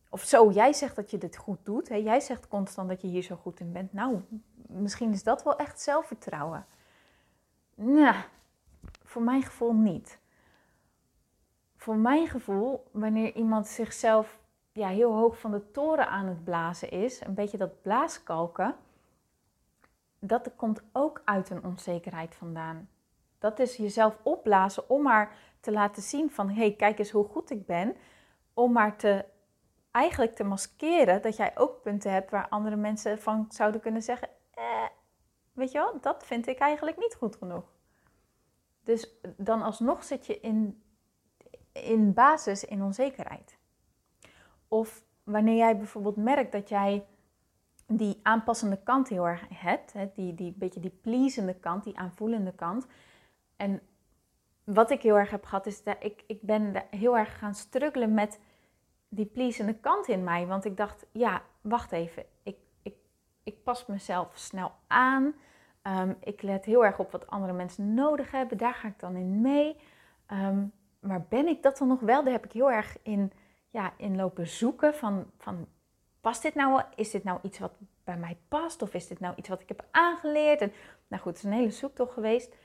Of 0.10 0.24
zo, 0.24 0.52
jij 0.52 0.74
zegt 0.74 0.96
dat 0.96 1.12
je 1.12 1.18
dit 1.18 1.38
goed 1.38 1.60
doet. 1.64 1.90
Hè? 1.90 1.96
Jij 1.96 2.20
zegt 2.20 2.48
constant 2.48 2.90
dat 2.90 3.02
je 3.02 3.08
hier 3.08 3.22
zo 3.22 3.36
goed 3.36 3.60
in 3.60 3.72
bent. 3.72 3.94
Nou, 3.94 4.22
misschien 4.68 5.12
is 5.12 5.24
dat 5.24 5.44
wel 5.44 5.58
echt 5.58 5.82
zelfvertrouwen. 5.82 6.66
Nou, 7.76 8.16
voor 9.04 9.22
mijn 9.22 9.44
gevoel 9.44 9.74
niet. 9.74 10.20
Voor 11.78 11.96
mijn 11.96 12.28
gevoel, 12.28 12.88
wanneer 12.92 13.36
iemand 13.36 13.68
zichzelf 13.68 14.40
ja, 14.72 14.88
heel 14.88 15.14
hoog 15.14 15.40
van 15.40 15.52
de 15.52 15.72
toren 15.72 16.08
aan 16.08 16.26
het 16.26 16.44
blazen 16.44 16.92
is, 16.92 17.22
een 17.22 17.34
beetje 17.34 17.58
dat 17.58 17.82
blaaskalken 17.82 18.76
dat 20.28 20.52
komt 20.56 20.82
ook 20.92 21.22
uit 21.26 21.50
een 21.50 21.64
onzekerheid 21.64 22.36
vandaan. 22.36 22.90
Dat 23.40 23.60
is 23.60 23.78
jezelf 23.78 24.18
opblazen 24.24 24.90
om 24.90 25.02
maar 25.02 25.36
te 25.60 25.72
laten 25.72 26.04
zien 26.04 26.32
van 26.32 26.50
hé, 26.50 26.56
hey, 26.56 26.76
kijk 26.76 27.00
eens 27.00 27.12
hoe 27.12 27.28
goed 27.28 27.52
ik 27.52 27.66
ben. 27.66 27.96
Om 28.54 28.72
maar 28.72 28.96
te 28.96 29.26
eigenlijk 29.92 30.36
te 30.36 30.44
maskeren 30.44 31.22
dat 31.22 31.36
jij 31.36 31.52
ook 31.58 31.82
punten 31.82 32.12
hebt 32.12 32.32
waar 32.32 32.48
andere 32.50 32.76
mensen 32.76 33.20
van 33.20 33.46
zouden 33.50 33.82
kunnen 33.82 34.02
zeggen: 34.02 34.30
eh, 34.56 34.88
weet 35.54 35.72
je 35.72 35.78
wel, 35.78 36.00
dat 36.02 36.26
vind 36.26 36.48
ik 36.48 36.58
eigenlijk 36.58 36.98
niet 36.98 37.16
goed 37.16 37.36
genoeg. 37.36 37.74
Dus 38.84 39.10
dan 39.38 39.62
alsnog 39.62 40.04
zit 40.04 40.26
je 40.26 40.40
in, 40.40 40.84
in 41.72 42.14
basis 42.14 42.66
in 42.66 42.84
onzekerheid. 42.84 43.58
Of 44.68 45.04
wanneer 45.24 45.56
jij 45.56 45.78
bijvoorbeeld 45.78 46.16
merkt 46.16 46.52
dat 46.52 46.70
jij 46.70 47.06
die 47.88 48.20
aanpassende 48.24 48.84
kant 48.84 49.08
heel 49.08 49.28
erg 49.28 49.44
hebt. 49.50 49.94
Hè? 49.94 50.12
Die, 50.14 50.36
die 50.36 50.54
beetje 50.58 50.80
die 50.80 51.00
pleasende 51.02 51.54
kant, 51.54 51.84
die 51.84 51.98
aanvoelende 51.98 52.54
kant. 52.56 52.88
En 53.56 53.82
wat 54.64 54.90
ik 54.90 55.02
heel 55.02 55.18
erg 55.18 55.30
heb 55.30 55.46
gehad, 55.46 55.66
is 55.66 55.84
dat 55.84 55.98
ik, 56.00 56.24
ik 56.28 56.42
ben 56.42 56.84
heel 56.90 57.18
erg 57.18 57.38
gaan 57.38 57.56
struggelen 57.56 58.14
met 58.14 58.40
die 59.10 59.26
pleasende 59.26 59.74
kant 59.80 60.08
in 60.08 60.24
mij. 60.24 60.48
Want 60.48 60.66
ik 60.66 60.78
dacht, 60.78 61.06
ja, 61.12 61.42
wacht 61.62 61.92
even. 61.92 62.26
Ik, 62.44 62.58
ik, 63.46 63.64
pas 63.64 63.86
mezelf 63.86 64.32
snel 64.34 64.72
aan. 64.88 65.34
Ehm, 65.82 66.14
ik 66.20 66.42
let 66.42 66.66
heel 66.66 66.86
erg 66.86 67.00
op 67.00 67.12
wat 67.12 67.28
andere 67.28 67.54
mensen 67.54 67.94
nodig 67.94 68.32
hebben. 68.32 68.58
Daar 68.58 68.74
ga 68.74 68.88
ik 68.88 69.00
dan 69.00 69.16
in 69.16 69.42
mee. 69.42 69.78
Um, 70.32 70.74
maar 71.00 71.26
ben 71.30 71.48
ik 71.48 71.64
dat 71.64 71.78
dan 71.78 71.88
nog 71.88 72.00
wel? 72.00 72.24
Daar 72.24 72.34
heb 72.34 72.46
ik 72.46 72.52
heel 72.52 72.72
erg 72.72 72.98
in, 73.02 73.32
ja, 73.70 73.94
in 73.98 74.16
lopen 74.16 74.48
zoeken. 74.48 74.94
Van, 74.94 75.26
van 75.38 75.68
past 76.22 76.42
dit 76.42 76.56
nou? 76.56 76.82
Is 76.96 77.12
dit 77.12 77.24
nou 77.24 77.40
iets 77.42 77.60
wat 77.60 77.72
bij 78.04 78.18
mij 78.18 78.38
past? 78.48 78.82
Of 78.82 78.94
is 78.94 79.08
dit 79.08 79.20
nou 79.20 79.36
iets 79.36 79.50
wat 79.50 79.62
ik 79.62 79.68
heb 79.68 79.86
aangeleerd? 79.92 80.62
En, 80.62 80.74
nou 81.08 81.22
goed, 81.22 81.32
het 81.32 81.44
is 81.44 81.52
een 81.52 81.58
hele 81.58 81.72
zoektocht 81.72 82.14
geweest. 82.14 82.56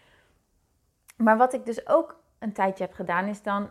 Maar 1.17 1.37
wat 1.37 1.53
ik 1.53 1.67
dus 1.67 1.89
ook 1.89 2.23
een 2.39 2.53
tijdje 2.53 2.85
heb 2.85 2.95
gedaan, 2.95 3.27
is 3.27 3.43
dan 3.43 3.71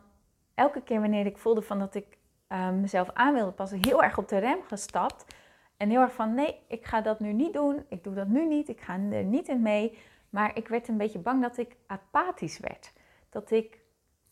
elke 0.56 0.82
keer 0.82 1.02
wanneer 1.02 1.26
ik 1.26 1.38
voelde 1.38 1.62
van 1.62 1.80
dat 1.80 1.96
ik 1.96 2.18
uh, 2.50 2.70
mezelf 2.70 3.10
aan 3.14 3.34
wilde 3.34 3.52
passen, 3.52 3.80
heel 3.82 4.04
erg 4.04 4.18
op 4.18 4.28
de 4.28 4.38
rem 4.38 4.60
gestapt. 4.68 5.36
En 5.80 5.90
heel 5.90 6.02
erg 6.02 6.14
van, 6.14 6.34
nee, 6.34 6.60
ik 6.68 6.86
ga 6.86 7.02
dat 7.02 7.20
nu 7.20 7.34
niet 7.34 7.54
doen. 7.54 7.86
Ik 7.88 8.04
doe 8.04 8.14
dat 8.14 8.28
nu 8.28 8.46
niet. 8.46 8.70
Ik 8.70 8.82
ga 8.82 8.94
er 8.94 9.24
niet 9.24 9.48
in 9.48 9.62
mee. 9.62 9.98
Maar 10.30 10.58
ik 10.58 10.68
werd 10.68 10.88
een 10.88 10.98
beetje 10.98 11.20
bang 11.20 11.42
dat 11.42 11.58
ik 11.58 11.76
apathisch 11.88 12.60
werd. 12.60 12.94
Dat 13.30 13.52
ik 13.52 13.80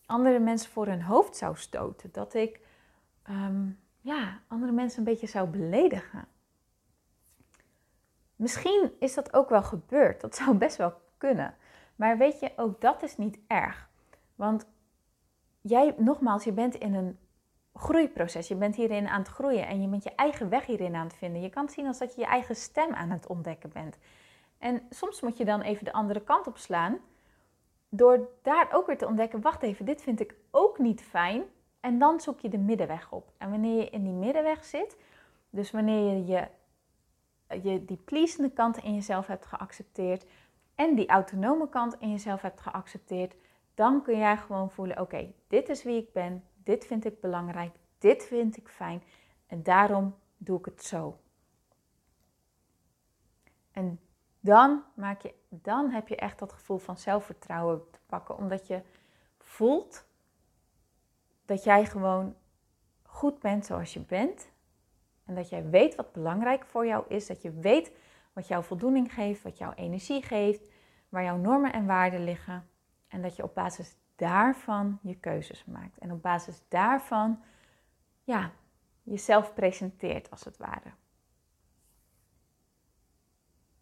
andere 0.06 0.40
mensen 0.40 0.72
voor 0.72 0.86
hun 0.88 1.02
hoofd 1.02 1.36
zou 1.36 1.58
stoten. 1.58 2.10
Dat 2.12 2.34
ik 2.34 2.60
ehm, 3.24 3.70
ja, 4.02 4.40
andere 4.48 4.72
mensen 4.72 5.00
een 5.00 5.06
beetje 5.06 5.28
zou 5.28 5.48
beledigen. 5.48 6.28
Misschien 8.36 8.92
is 9.00 9.14
dat 9.14 9.34
ook 9.34 9.50
wel 9.50 9.64
gebeurd. 9.64 10.22
Dat 10.22 10.36
zou 10.36 10.58
best 10.58 10.78
wel 10.78 10.94
kunnen. 11.18 11.56
Maar 11.96 12.18
weet 12.18 12.40
je, 12.40 12.52
ook 12.56 12.82
dat 12.82 13.04
is 13.04 13.18
niet 13.18 13.40
erg. 13.48 13.90
Want 14.36 14.68
jij, 15.62 15.96
nogmaals, 15.98 16.44
je 16.44 16.52
bent 16.52 16.76
in 16.76 16.94
een 16.94 17.18
groeiproces. 17.78 18.48
Je 18.48 18.56
bent 18.56 18.76
hierin 18.76 19.08
aan 19.08 19.20
het 19.20 19.28
groeien 19.28 19.68
en 19.68 19.82
je 19.82 19.88
bent 19.88 20.04
je 20.04 20.16
eigen 20.16 20.50
weg 20.50 20.66
hierin 20.66 20.96
aan 20.96 21.08
het 21.08 21.16
vinden. 21.16 21.42
Je 21.42 21.50
kan 21.50 21.64
het 21.64 21.74
zien 21.74 21.88
als 21.88 21.98
dat 21.98 22.16
je 22.16 22.22
je 22.22 22.28
eigen 22.28 22.56
stem 22.56 22.94
aan 22.94 23.10
het 23.10 23.28
ontdekken 23.28 23.70
bent. 23.74 23.98
En 24.58 24.82
soms 24.90 25.22
moet 25.22 25.38
je 25.38 25.46
dan 25.46 25.62
even 25.62 25.86
de 25.86 25.94
andere 25.94 26.22
kant 26.22 26.48
op 26.48 26.58
slaan. 26.58 26.98
Door 27.90 28.30
daar 28.42 28.68
ook 28.74 28.88
weer 28.88 28.98
te 28.98 29.08
ontdekken, 29.08 29.42
wacht 29.42 29.64
even, 29.64 29.86
dit 29.86 30.02
vind 30.02 30.20
ik 30.20 30.36
ook 30.52 30.80
niet 30.80 31.02
fijn. 31.02 31.44
En 31.80 32.00
dan 32.00 32.20
zoek 32.20 32.40
je 32.40 32.50
de 32.50 32.58
middenweg 32.58 33.12
op. 33.12 33.32
En 33.38 33.50
wanneer 33.50 33.78
je 33.78 33.90
in 33.90 34.04
die 34.04 34.14
middenweg 34.14 34.66
zit, 34.66 34.98
dus 35.50 35.72
wanneer 35.72 36.26
je, 36.26 36.48
je, 37.62 37.86
die 37.86 37.98
pleasende 38.06 38.50
kant 38.50 38.78
in 38.78 38.94
jezelf 38.94 39.28
hebt 39.28 39.46
geaccepteerd 39.46 40.26
en 40.76 40.96
die 40.96 41.08
autonome 41.08 41.70
kant 41.70 41.96
in 42.00 42.12
jezelf 42.12 42.42
hebt 42.42 42.62
geaccepteerd, 42.62 43.36
dan 43.74 44.02
kun 44.02 44.18
jij 44.18 44.38
gewoon 44.38 44.72
voelen: 44.72 45.02
oké, 45.02 45.34
dit 45.48 45.70
is 45.70 45.84
wie 45.84 45.98
ik 45.98 46.14
ben, 46.14 46.44
dit 46.68 46.86
vind 46.86 47.06
ik 47.06 47.20
belangrijk, 47.20 47.76
dit 47.98 48.24
vind 48.24 48.58
ik 48.58 48.70
fijn 48.70 49.04
en 49.46 49.64
daarom 49.64 50.16
doe 50.38 50.60
ik 50.60 50.66
het 50.66 50.84
zo. 50.84 51.20
En 53.72 54.00
dan, 54.40 54.84
maak 54.96 55.22
je, 55.22 55.34
dan 55.50 55.90
heb 55.90 56.08
je 56.08 56.16
echt 56.16 56.40
dat 56.40 56.54
gevoel 56.54 56.78
van 56.78 56.98
zelfvertrouwen 56.98 57.82
te 57.92 58.00
pakken, 58.06 58.38
omdat 58.38 58.68
je 58.68 58.82
voelt 59.38 60.06
dat 61.46 61.64
jij 61.64 61.86
gewoon 61.86 62.36
goed 63.04 63.40
bent 63.40 63.66
zoals 63.66 63.94
je 63.94 64.00
bent. 64.00 64.52
En 65.26 65.36
dat 65.36 65.50
jij 65.50 65.70
weet 65.70 65.96
wat 65.96 66.12
belangrijk 66.12 66.66
voor 66.66 66.86
jou 66.86 67.06
is. 67.08 67.28
Dat 67.28 67.42
je 67.42 67.52
weet 67.52 67.92
wat 68.34 68.48
jouw 68.48 68.62
voldoening 68.62 69.14
geeft, 69.14 69.42
wat 69.42 69.58
jouw 69.58 69.74
energie 69.74 70.22
geeft, 70.22 70.72
waar 71.10 71.24
jouw 71.24 71.38
normen 71.38 71.74
en 71.74 71.86
waarden 71.86 72.24
liggen. 72.24 72.70
En 73.08 73.22
dat 73.22 73.36
je 73.36 73.44
op 73.44 73.54
basis 73.54 73.98
daarvan 74.18 75.00
je 75.02 75.16
keuzes 75.16 75.66
maakt. 75.66 75.98
En 75.98 76.12
op 76.12 76.22
basis 76.22 76.62
daarvan, 76.68 77.40
ja, 78.24 78.52
jezelf 79.04 79.54
presenteert 79.54 80.32
als 80.32 80.44
het 80.44 80.58
ware. 80.58 80.92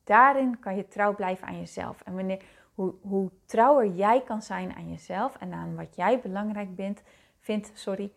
Daarin 0.04 0.60
kan 0.60 0.76
je 0.76 0.88
trouw 0.88 1.16
blijven 1.16 1.48
aan 1.48 1.60
jezelf. 1.60 2.02
En 2.02 2.16
wanneer, 2.16 2.44
hoe, 2.74 2.94
hoe 3.02 3.32
trouwer 3.46 3.96
jij 3.96 4.24
kan 4.24 4.42
zijn 4.42 4.76
aan 4.76 4.90
jezelf 4.90 5.36
en 5.36 5.54
aan 5.54 5.76
wat 5.76 5.96
jij 5.96 6.20
belangrijk 6.20 6.76
bent, 6.76 7.02
vindt, 7.40 7.72
sorry, 7.74 8.14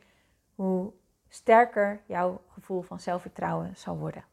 hoe 0.55 0.93
sterker 1.29 2.03
jouw 2.07 2.43
gevoel 2.49 2.83
van 2.83 3.01
zelfvertrouwen 3.01 3.77
zal 3.77 3.99
worden. 3.99 4.25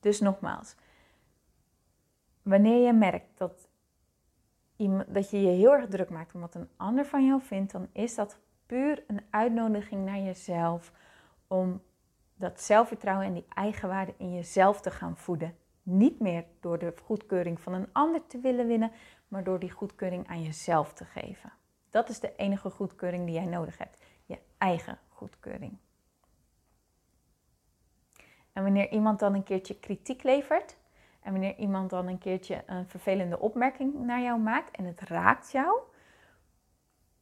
Dus 0.00 0.20
nogmaals, 0.20 0.74
wanneer 2.42 2.86
je 2.86 2.92
merkt 2.92 3.38
dat, 3.38 3.68
dat 5.06 5.30
je 5.30 5.40
je 5.40 5.48
heel 5.48 5.72
erg 5.72 5.88
druk 5.88 6.10
maakt 6.10 6.34
om 6.34 6.40
wat 6.40 6.54
een 6.54 6.68
ander 6.76 7.06
van 7.06 7.26
jou 7.26 7.40
vindt, 7.42 7.72
dan 7.72 7.88
is 7.92 8.14
dat 8.14 8.38
puur 8.66 9.04
een 9.06 9.22
uitnodiging 9.30 10.04
naar 10.04 10.18
jezelf 10.18 10.92
om 11.46 11.82
dat 12.34 12.60
zelfvertrouwen 12.60 13.26
en 13.26 13.32
die 13.32 13.46
eigenwaarde 13.54 14.14
in 14.16 14.34
jezelf 14.34 14.80
te 14.80 14.90
gaan 14.90 15.16
voeden. 15.16 15.56
Niet 15.82 16.20
meer 16.20 16.44
door 16.60 16.78
de 16.78 16.94
goedkeuring 17.02 17.60
van 17.60 17.72
een 17.72 17.88
ander 17.92 18.26
te 18.26 18.38
willen 18.38 18.66
winnen, 18.66 18.92
maar 19.28 19.44
door 19.44 19.58
die 19.58 19.70
goedkeuring 19.70 20.28
aan 20.28 20.42
jezelf 20.42 20.92
te 20.92 21.04
geven. 21.04 21.52
Dat 21.90 22.08
is 22.08 22.20
de 22.20 22.36
enige 22.36 22.70
goedkeuring 22.70 23.24
die 23.24 23.34
jij 23.34 23.44
nodig 23.44 23.78
hebt. 23.78 24.02
Je 24.26 24.38
eigen 24.58 24.98
goedkeuring. 25.08 25.78
En 28.52 28.62
wanneer 28.62 28.90
iemand 28.90 29.18
dan 29.18 29.34
een 29.34 29.42
keertje 29.42 29.78
kritiek 29.78 30.22
levert, 30.22 30.76
en 31.20 31.32
wanneer 31.32 31.56
iemand 31.56 31.90
dan 31.90 32.06
een 32.06 32.18
keertje 32.18 32.62
een 32.66 32.88
vervelende 32.88 33.38
opmerking 33.38 33.94
naar 33.94 34.20
jou 34.20 34.40
maakt 34.40 34.76
en 34.76 34.84
het 34.84 35.00
raakt 35.00 35.50
jou, 35.50 35.80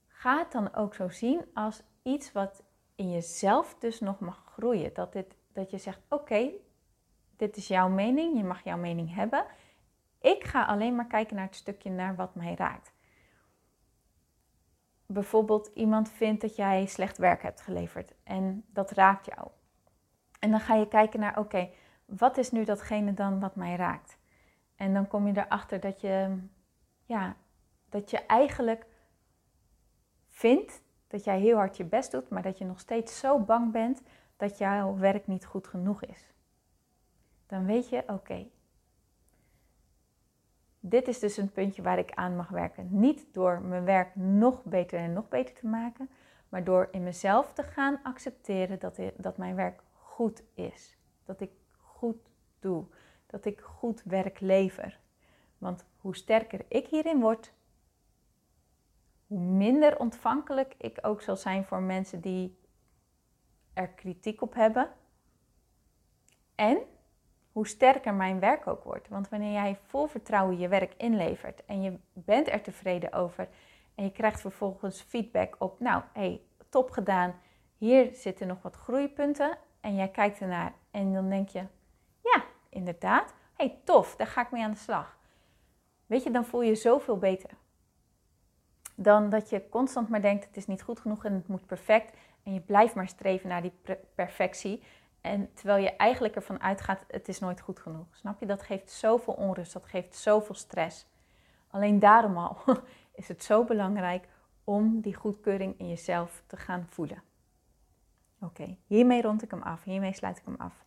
ga 0.09 0.39
het 0.39 0.53
dan 0.53 0.75
ook 0.75 0.95
zo 0.95 1.09
zien 1.09 1.45
als 1.55 1.83
iets 2.03 2.33
wat 2.33 2.63
in 2.95 3.11
jezelf 3.11 3.77
dus 3.79 4.01
nog 4.01 4.21
mag 4.21 4.43
groeien. 4.47 4.95
Dat, 4.95 5.13
dit, 5.13 5.37
dat 5.53 5.71
je 5.71 5.79
zegt: 5.79 6.01
Oké, 6.09 6.51
dit 7.37 7.57
is 7.57 7.69
jouw 7.69 7.89
mening, 7.89 8.37
je 8.37 8.45
mag 8.45 8.65
jouw 8.65 8.77
mening 8.77 9.15
hebben. 9.15 9.47
Ik 10.21 10.45
ga 10.45 10.65
alleen 10.65 10.95
maar 10.95 11.07
kijken 11.07 11.37
naar 11.37 11.45
het 11.45 11.55
stukje 11.55 11.91
naar 11.91 12.17
wat 12.17 12.35
mij 12.35 12.55
raakt. 12.55 12.93
Bijvoorbeeld 15.07 15.71
iemand 15.75 16.11
vindt 16.11 16.41
dat 16.41 16.57
jij 16.57 16.87
slecht 16.87 17.19
werk 17.19 17.43
hebt 17.43 17.61
geleverd 17.61 18.15
en 18.25 18.65
dat 18.73 18.91
raakt 18.91 19.27
jou. 19.27 19.49
En 20.39 20.51
dan 20.51 20.61
ga 20.61 20.75
je 20.75 20.89
kijken 20.89 21.21
naar, 21.21 21.39
oké, 21.39 21.71
wat 22.09 22.37
is 22.37 22.51
nu 22.51 22.65
datgene 22.65 23.15
dan 23.15 23.41
wat 23.41 23.57
mij 23.57 23.77
raakt? 23.77 24.19
En 24.77 24.95
dan 24.95 25.07
kom 25.07 25.27
je 25.27 25.37
erachter 25.37 25.81
dat 25.81 26.01
je, 26.01 26.39
ja, 27.05 27.37
dat 27.89 28.11
je 28.11 28.19
eigenlijk 28.27 28.87
vindt 30.29 30.83
dat 31.07 31.25
jij 31.25 31.41
heel 31.41 31.57
hard 31.57 31.77
je 31.77 31.85
best 31.85 32.11
doet, 32.11 32.29
maar 32.29 32.43
dat 32.43 32.59
je 32.59 32.65
nog 32.65 32.81
steeds 32.81 33.19
zo 33.19 33.39
bang 33.39 33.73
bent 33.73 34.03
dat 34.37 34.59
jouw 34.59 34.97
werk 34.97 35.27
niet 35.27 35.47
goed 35.47 35.67
genoeg 35.67 36.05
is. 36.05 36.33
Dan 37.47 37.67
weet 37.67 37.89
je, 37.89 38.05
oké, 38.07 38.47
dit 40.81 41.09
is 41.09 41.19
dus 41.19 41.37
een 41.37 41.53
puntje 41.53 41.83
waar 41.83 41.99
ik 41.99 42.13
aan 42.13 42.37
mag 42.37 42.49
werken. 42.49 42.89
Niet 42.91 43.27
door 43.33 43.61
mijn 43.61 43.85
werk 43.85 44.15
nog 44.15 44.65
beter 44.65 44.99
en 44.99 45.13
nog 45.13 45.29
beter 45.29 45.55
te 45.55 45.67
maken, 45.67 46.11
maar 46.49 46.65
door 46.65 46.89
in 46.91 47.03
mezelf 47.03 47.53
te 47.53 47.63
gaan 47.63 48.01
accepteren 48.03 48.79
dat, 48.79 48.99
dat 49.17 49.37
mijn 49.37 49.55
werk 49.55 49.83
goed 49.93 50.43
is. 50.55 50.97
Dat 51.25 51.41
ik 51.41 51.51
goed 51.99 52.31
doe. 52.59 52.85
Dat 53.27 53.45
ik 53.45 53.61
goed 53.61 54.03
werk 54.03 54.41
lever. 54.41 55.01
Want 55.59 55.85
hoe 55.97 56.17
sterker 56.17 56.65
ik 56.69 56.87
hierin 56.87 57.21
word, 57.21 57.53
hoe 59.27 59.41
minder 59.41 59.99
ontvankelijk 59.99 60.75
ik 60.79 60.99
ook 61.03 61.23
zal 61.23 61.37
zijn 61.37 61.65
voor 61.65 61.81
mensen 61.81 62.21
die 62.21 62.59
er 63.73 63.89
kritiek 63.89 64.43
op 64.43 64.55
hebben. 64.55 64.91
En 66.55 66.79
hoe 67.53 67.67
sterker 67.67 68.15
mijn 68.15 68.41
werk 68.41 68.67
ook 68.67 68.85
wordt. 68.85 69.09
Want 69.09 69.29
wanneer 69.29 69.53
jij 69.53 69.79
vol 69.87 70.07
vertrouwen 70.07 70.59
je 70.59 70.69
werk 70.69 70.95
inlevert 70.97 71.65
en 71.65 71.83
je 71.83 71.99
bent 72.13 72.49
er 72.49 72.63
tevreden 72.63 73.13
over 73.13 73.49
en 73.95 74.05
je 74.05 74.13
krijgt 74.13 74.41
vervolgens 74.41 75.01
feedback 75.01 75.57
op, 75.59 75.81
nou, 75.81 76.03
hey, 76.13 76.41
top 76.69 76.91
gedaan, 76.91 77.35
hier 77.77 78.15
zitten 78.15 78.47
nog 78.47 78.63
wat 78.63 78.77
groeipunten 78.77 79.59
en 79.81 79.95
jij 79.95 80.09
kijkt 80.09 80.41
ernaar 80.41 80.75
en 80.91 81.13
dan 81.13 81.29
denk 81.29 81.49
je, 81.49 81.65
inderdaad, 82.69 83.35
hey, 83.57 83.79
tof, 83.85 84.17
daar 84.17 84.27
ga 84.27 84.41
ik 84.41 84.51
mee 84.51 84.63
aan 84.63 84.71
de 84.71 84.77
slag. 84.77 85.19
Weet 86.07 86.23
je, 86.23 86.31
dan 86.31 86.45
voel 86.45 86.63
je 86.63 86.75
zoveel 86.75 87.19
beter. 87.19 87.51
Dan 88.95 89.31
dat 89.31 89.51
je 89.51 89.69
constant 89.69 90.09
maar 90.09 90.23
denkt, 90.23 90.45
het 90.45 90.57
is 90.57 90.67
niet 90.67 90.83
goed 90.83 91.01
genoeg 91.01 91.25
en 91.25 91.33
het 91.33 91.49
moet 91.49 91.67
perfect. 91.67 92.17
En 92.43 92.55
je 92.55 92.61
blijft 92.61 92.95
maar 92.95 93.09
streven 93.09 93.49
naar 93.49 93.63
die 93.63 93.73
perfectie. 94.15 94.83
En 95.21 95.55
terwijl 95.55 95.83
je 95.83 95.97
eigenlijk 95.97 96.35
ervan 96.35 96.63
uitgaat, 96.63 97.05
het 97.09 97.29
is 97.29 97.39
nooit 97.39 97.61
goed 97.61 97.79
genoeg. 97.79 98.07
Snap 98.13 98.41
je? 98.41 98.47
Dat 98.47 98.63
geeft 98.63 98.91
zoveel 98.91 99.35
onrust, 99.35 99.73
dat 99.73 99.87
geeft 99.87 100.17
zoveel 100.17 100.55
stress. 100.55 101.07
Alleen 101.71 101.99
daarom 101.99 102.37
al 102.39 102.57
is 103.15 103.29
het 103.29 103.45
zo 103.45 103.65
belangrijk 103.65 104.29
om 104.65 105.01
die 105.01 105.15
goedkeuring 105.15 105.79
in 105.79 105.89
jezelf 105.89 106.43
te 106.47 106.57
gaan 106.57 106.87
voelen. 106.89 107.23
Oké, 108.41 108.77
hiermee 108.87 109.23
rond 109.23 109.43
ik 109.43 109.51
hem 109.51 109.63
af. 109.63 109.85
Hiermee 109.85 110.15
sluit 110.15 110.39
ik 110.39 110.45
hem 110.45 110.57
af. 110.59 110.85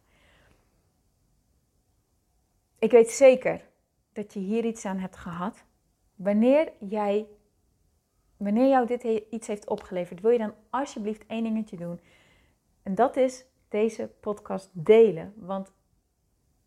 Ik 2.81 2.91
weet 2.91 3.09
zeker 3.09 3.61
dat 4.13 4.33
je 4.33 4.39
hier 4.39 4.65
iets 4.65 4.85
aan 4.85 4.97
hebt 4.97 5.15
gehad. 5.15 5.63
Wanneer 6.15 6.71
jij, 6.79 7.27
wanneer 8.37 8.67
jou 8.67 8.87
dit 8.87 9.03
iets 9.29 9.47
heeft 9.47 9.69
opgeleverd, 9.69 10.21
wil 10.21 10.31
je 10.31 10.37
dan 10.37 10.53
alsjeblieft 10.69 11.25
één 11.27 11.43
dingetje 11.43 11.77
doen. 11.77 11.99
En 12.83 12.95
dat 12.95 13.15
is 13.17 13.45
deze 13.67 14.09
podcast 14.19 14.69
delen. 14.73 15.33
Want 15.35 15.71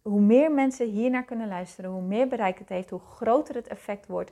hoe 0.02 0.20
meer 0.20 0.52
mensen 0.52 0.90
hiernaar 0.90 1.24
kunnen 1.24 1.48
luisteren, 1.48 1.90
hoe 1.90 2.02
meer 2.02 2.28
bereik 2.28 2.58
het 2.58 2.68
heeft, 2.68 2.90
hoe 2.90 3.00
groter 3.00 3.54
het 3.54 3.68
effect 3.68 4.06
wordt. 4.06 4.30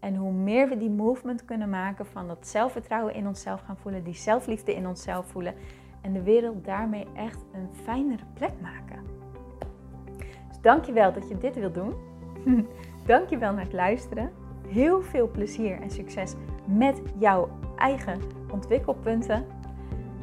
En 0.00 0.16
hoe 0.16 0.32
meer 0.32 0.68
we 0.68 0.76
die 0.76 0.90
movement 0.90 1.44
kunnen 1.44 1.70
maken 1.70 2.06
van 2.06 2.28
dat 2.28 2.46
zelfvertrouwen 2.46 3.14
in 3.14 3.26
onszelf 3.26 3.60
gaan 3.60 3.78
voelen, 3.78 4.04
die 4.04 4.14
zelfliefde 4.14 4.74
in 4.74 4.86
onszelf 4.86 5.26
voelen. 5.26 5.54
En 6.02 6.12
de 6.12 6.22
wereld 6.22 6.64
daarmee 6.64 7.06
echt 7.14 7.40
een 7.52 7.68
fijnere 7.84 8.24
plek 8.34 8.60
maken. 8.60 9.23
Dankjewel 10.64 11.12
dat 11.12 11.28
je 11.28 11.38
dit 11.38 11.54
wilt 11.54 11.74
doen. 11.74 11.94
dankjewel 13.06 13.52
naar 13.52 13.64
het 13.64 13.72
luisteren. 13.72 14.32
Heel 14.68 15.02
veel 15.02 15.30
plezier 15.30 15.80
en 15.80 15.90
succes 15.90 16.34
met 16.64 17.02
jouw 17.18 17.48
eigen 17.76 18.20
ontwikkelpunten. 18.52 19.46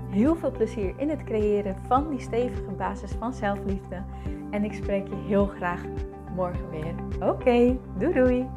heel 0.10 0.36
veel 0.36 0.52
plezier 0.52 0.94
in 0.98 1.10
het 1.10 1.24
creëren 1.24 1.76
van 1.88 2.10
die 2.10 2.20
stevige 2.20 2.72
basis 2.78 3.12
van 3.12 3.34
zelfliefde. 3.34 4.04
En 4.50 4.64
ik 4.64 4.74
spreek 4.74 5.08
je 5.08 5.16
heel 5.28 5.46
graag 5.46 5.84
morgen 6.36 6.70
weer. 6.70 6.94
Oké, 7.30 7.78
doei 7.98 8.14
doei! 8.14 8.48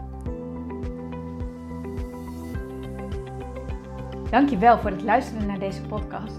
Dankjewel 4.31 4.79
voor 4.79 4.91
het 4.91 5.03
luisteren 5.03 5.47
naar 5.47 5.59
deze 5.59 5.83
podcast. 5.83 6.39